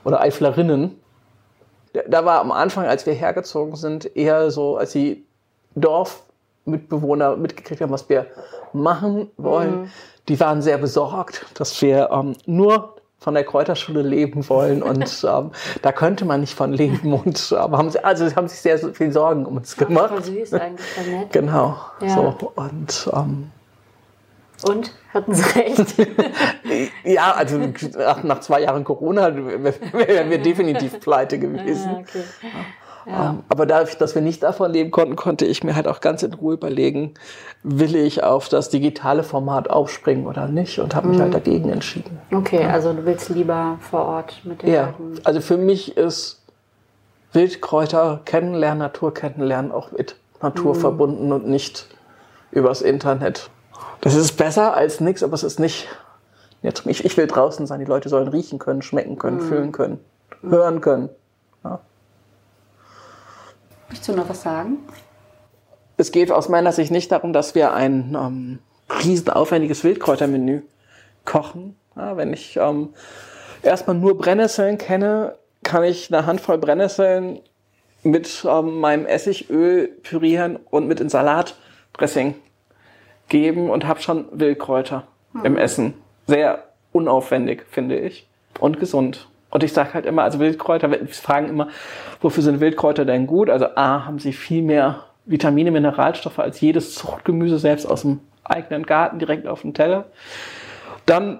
oder 0.05 0.21
Eiflerinnen. 0.21 0.97
Da- 2.07 2.23
war 2.23 2.39
am 2.39 2.53
Anfang, 2.53 2.85
als 2.85 3.05
wir 3.05 3.11
hergezogen 3.13 3.75
sind, 3.75 4.15
eher 4.15 4.49
so, 4.49 4.77
als 4.77 4.93
die 4.93 5.25
Dorfmitbewohner 6.69 7.35
mitgekriegt 7.35 7.81
haben, 7.81 7.91
was 7.91 8.07
wir 8.09 8.27
machen 8.73 9.29
wollen. 9.37 9.91
Die 10.27 10.39
waren 10.39 10.61
sehr 10.61 10.77
besorgt, 10.77 11.45
dass 11.55 11.81
wir 11.81 12.09
ähm, 12.11 12.35
nur 12.45 12.95
von 13.19 13.33
der 13.33 13.43
Kräuterschule 13.43 14.01
leben 14.01 14.47
wollen 14.47 14.81
und 14.81 15.25
ähm, 15.27 15.51
da 15.81 15.91
könnte 15.91 16.23
man 16.23 16.41
nicht 16.41 16.55
von 16.55 16.71
leben 16.71 17.13
und 17.13 17.53
ähm, 17.57 17.77
haben 17.77 17.89
sie, 17.89 18.03
also 18.03 18.27
sie 18.27 18.35
haben 18.35 18.47
sich 18.47 18.59
sehr 18.61 18.77
viel 18.77 19.11
Sorgen 19.11 19.45
um 19.45 19.57
uns 19.57 19.75
gemacht. 19.75 20.09
Voll 20.09 20.23
süß 20.23 20.53
eigentlich, 20.53 20.87
voll 20.87 21.13
nett. 21.13 21.31
Genau. 21.31 21.75
Ja. 22.01 22.09
So 22.09 22.51
und 22.55 23.09
ähm, 23.13 23.51
Und? 24.67 24.93
Hatten 25.13 25.33
sie 25.33 25.43
recht? 25.59 25.95
ja, 27.03 27.31
also 27.31 27.57
nach, 27.57 28.23
nach 28.23 28.39
zwei 28.41 28.61
Jahren 28.61 28.83
Corona 28.83 29.35
wären 29.93 30.29
wir 30.29 30.37
definitiv 30.37 30.99
pleite 30.99 31.39
gewesen. 31.39 31.89
Ah, 31.89 31.99
okay. 31.99 32.23
Ähm, 33.09 33.39
aber 33.49 33.65
dadurch, 33.65 33.97
dass 33.97 34.13
wir 34.13 34.21
nicht 34.21 34.43
davon 34.43 34.71
leben 34.71 34.91
konnten, 34.91 35.15
konnte 35.15 35.45
ich 35.45 35.63
mir 35.63 35.75
halt 35.75 35.87
auch 35.87 35.99
ganz 35.99 36.21
in 36.21 36.33
Ruhe 36.33 36.53
überlegen, 36.53 37.15
will 37.63 37.95
ich 37.95 38.23
auf 38.23 38.49
das 38.49 38.69
digitale 38.69 39.23
Format 39.23 39.69
aufspringen 39.69 40.27
oder 40.27 40.47
nicht 40.47 40.79
und 40.79 40.93
habe 40.95 41.07
mich 41.07 41.19
halt 41.19 41.33
dagegen 41.33 41.69
entschieden. 41.69 42.19
Okay, 42.31 42.63
also 42.65 42.93
du 42.93 43.05
willst 43.05 43.29
lieber 43.29 43.79
vor 43.81 44.05
Ort 44.05 44.41
mit 44.43 44.61
den 44.61 44.71
Ja, 44.71 44.85
Leuten. 44.87 45.19
also 45.23 45.41
für 45.41 45.57
mich 45.57 45.97
ist 45.97 46.43
Wildkräuter 47.33 48.21
kennenlernen, 48.25 48.79
Natur 48.79 49.13
kennenlernen 49.13 49.71
auch 49.71 49.91
mit 49.91 50.15
Natur 50.41 50.75
verbunden 50.75 51.31
und 51.31 51.47
nicht 51.47 51.87
übers 52.51 52.81
Internet. 52.81 53.49
Das 54.01 54.15
ist 54.15 54.33
besser 54.33 54.75
als 54.75 54.99
nichts, 54.99 55.23
aber 55.23 55.33
es 55.33 55.43
ist 55.43 55.59
nicht. 55.59 55.87
Jetzt, 56.61 56.85
ich, 56.85 57.05
ich 57.05 57.17
will 57.17 57.27
draußen 57.27 57.65
sein, 57.67 57.79
die 57.79 57.85
Leute 57.85 58.09
sollen 58.09 58.27
riechen 58.27 58.59
können, 58.59 58.81
schmecken 58.81 59.17
können, 59.17 59.39
fühlen 59.41 59.71
können, 59.71 59.99
hören 60.41 60.81
können. 60.81 61.09
Möchtest 63.89 64.07
du 64.07 64.13
noch 64.13 64.29
was 64.29 64.43
sagen? 64.43 64.77
Es 65.97 66.11
geht 66.11 66.31
aus 66.31 66.47
meiner 66.47 66.71
Sicht 66.71 66.91
nicht 66.91 67.11
darum, 67.11 67.33
dass 67.33 67.55
wir 67.55 67.73
ein 67.73 68.15
ähm, 68.15 68.59
riesen 69.03 69.29
aufwendiges 69.29 69.83
Wildkräutermenü 69.83 70.61
kochen. 71.25 71.75
Ja, 71.95 72.15
wenn 72.15 72.31
ich 72.31 72.57
ähm, 72.57 72.93
erstmal 73.63 73.97
nur 73.97 74.17
Brennnesseln 74.17 74.77
kenne, 74.77 75.35
kann 75.63 75.83
ich 75.83 76.13
eine 76.13 76.25
Handvoll 76.25 76.57
Brennnesseln 76.57 77.39
mit 78.03 78.45
ähm, 78.47 78.79
meinem 78.79 79.05
Essigöl 79.05 79.87
pürieren 79.87 80.57
und 80.69 80.87
mit 80.87 80.99
in 81.01 81.09
Salatdressing 81.09 82.35
geben 83.27 83.69
und 83.69 83.85
habe 83.85 84.01
schon 84.01 84.27
Wildkräuter 84.31 85.07
im 85.43 85.57
Essen. 85.57 85.95
Sehr 86.27 86.63
unaufwendig, 86.91 87.65
finde 87.69 87.99
ich. 87.99 88.27
Und 88.59 88.79
gesund. 88.79 89.27
Und 89.51 89.63
ich 89.63 89.73
sage 89.73 89.93
halt 89.93 90.05
immer, 90.05 90.23
also 90.23 90.39
Wildkräuter, 90.39 90.91
wir 90.91 91.07
fragen 91.07 91.49
immer, 91.49 91.69
wofür 92.21 92.43
sind 92.43 92.59
Wildkräuter 92.59 93.05
denn 93.05 93.25
gut? 93.25 93.49
Also 93.49 93.67
A, 93.75 94.05
haben 94.05 94.19
sie 94.19 94.33
viel 94.33 94.61
mehr 94.61 95.05
Vitamine, 95.25 95.71
Mineralstoffe 95.71 96.39
als 96.39 96.61
jedes 96.61 96.95
Zuchtgemüse 96.95 97.59
selbst 97.59 97.85
aus 97.85 98.01
dem 98.01 98.19
eigenen 98.43 98.85
Garten 98.85 99.19
direkt 99.19 99.47
auf 99.47 99.61
dem 99.61 99.73
Teller. 99.73 100.05
Dann 101.05 101.39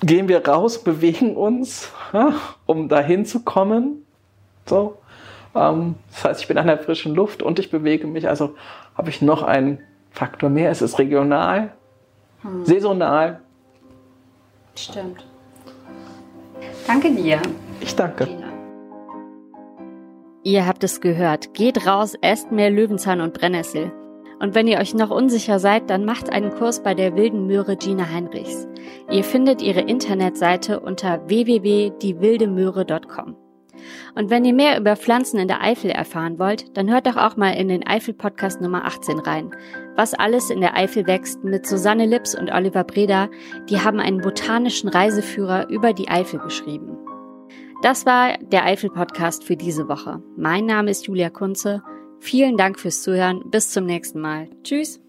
gehen 0.00 0.28
wir 0.28 0.46
raus, 0.46 0.78
bewegen 0.84 1.36
uns, 1.36 1.92
ja, 2.12 2.34
um 2.66 2.88
dahin 2.88 3.24
zu 3.24 3.40
kommen. 3.44 4.06
So. 4.66 4.98
Ähm, 5.54 5.96
das 6.10 6.24
heißt, 6.24 6.40
ich 6.42 6.48
bin 6.48 6.58
an 6.58 6.66
der 6.66 6.78
frischen 6.78 7.14
Luft 7.14 7.42
und 7.42 7.58
ich 7.58 7.70
bewege 7.70 8.06
mich. 8.06 8.28
Also 8.28 8.54
habe 8.96 9.10
ich 9.10 9.22
noch 9.22 9.42
einen 9.42 9.80
Faktor 10.10 10.50
mehr. 10.50 10.70
Es 10.70 10.82
ist 10.82 10.98
regional, 10.98 11.72
saisonal. 12.64 13.40
Stimmt. 14.74 15.27
Danke 16.88 17.12
dir. 17.12 17.40
Ich 17.80 17.94
danke. 17.94 18.26
Ihr 20.42 20.66
habt 20.66 20.82
es 20.82 21.02
gehört. 21.02 21.52
Geht 21.52 21.86
raus, 21.86 22.14
esst 22.22 22.50
mehr 22.50 22.70
Löwenzahn 22.70 23.20
und 23.20 23.34
Brennnessel. 23.34 23.92
Und 24.40 24.54
wenn 24.54 24.66
ihr 24.66 24.78
euch 24.78 24.94
noch 24.94 25.10
unsicher 25.10 25.58
seid, 25.58 25.90
dann 25.90 26.06
macht 26.06 26.30
einen 26.30 26.50
Kurs 26.50 26.82
bei 26.82 26.94
der 26.94 27.14
wilden 27.14 27.46
Möhre 27.46 27.76
Gina 27.76 28.08
Heinrichs. 28.08 28.66
Ihr 29.10 29.22
findet 29.22 29.60
ihre 29.60 29.80
Internetseite 29.80 30.80
unter 30.80 31.28
www.diewildemöhre.com. 31.28 33.36
Und 34.14 34.30
wenn 34.30 34.44
ihr 34.44 34.54
mehr 34.54 34.78
über 34.78 34.96
Pflanzen 34.96 35.38
in 35.38 35.48
der 35.48 35.62
Eifel 35.62 35.90
erfahren 35.90 36.38
wollt, 36.38 36.76
dann 36.76 36.90
hört 36.90 37.06
doch 37.06 37.16
auch 37.16 37.36
mal 37.36 37.50
in 37.50 37.68
den 37.68 37.86
Eifel-Podcast 37.86 38.60
Nummer 38.60 38.84
18 38.84 39.18
rein. 39.18 39.50
Was 39.96 40.14
alles 40.14 40.50
in 40.50 40.60
der 40.60 40.76
Eifel 40.76 41.06
wächst 41.06 41.44
mit 41.44 41.66
Susanne 41.66 42.06
Lips 42.06 42.34
und 42.34 42.52
Oliver 42.52 42.84
Breda, 42.84 43.28
die 43.68 43.80
haben 43.80 44.00
einen 44.00 44.20
botanischen 44.20 44.88
Reiseführer 44.88 45.68
über 45.68 45.92
die 45.92 46.08
Eifel 46.08 46.40
geschrieben. 46.40 46.96
Das 47.82 48.06
war 48.06 48.36
der 48.38 48.64
Eifel-Podcast 48.64 49.44
für 49.44 49.56
diese 49.56 49.88
Woche. 49.88 50.22
Mein 50.36 50.66
Name 50.66 50.90
ist 50.90 51.06
Julia 51.06 51.30
Kunze. 51.30 51.82
Vielen 52.20 52.56
Dank 52.56 52.78
fürs 52.80 53.02
Zuhören. 53.02 53.42
Bis 53.50 53.70
zum 53.70 53.86
nächsten 53.86 54.20
Mal. 54.20 54.48
Tschüss. 54.64 55.00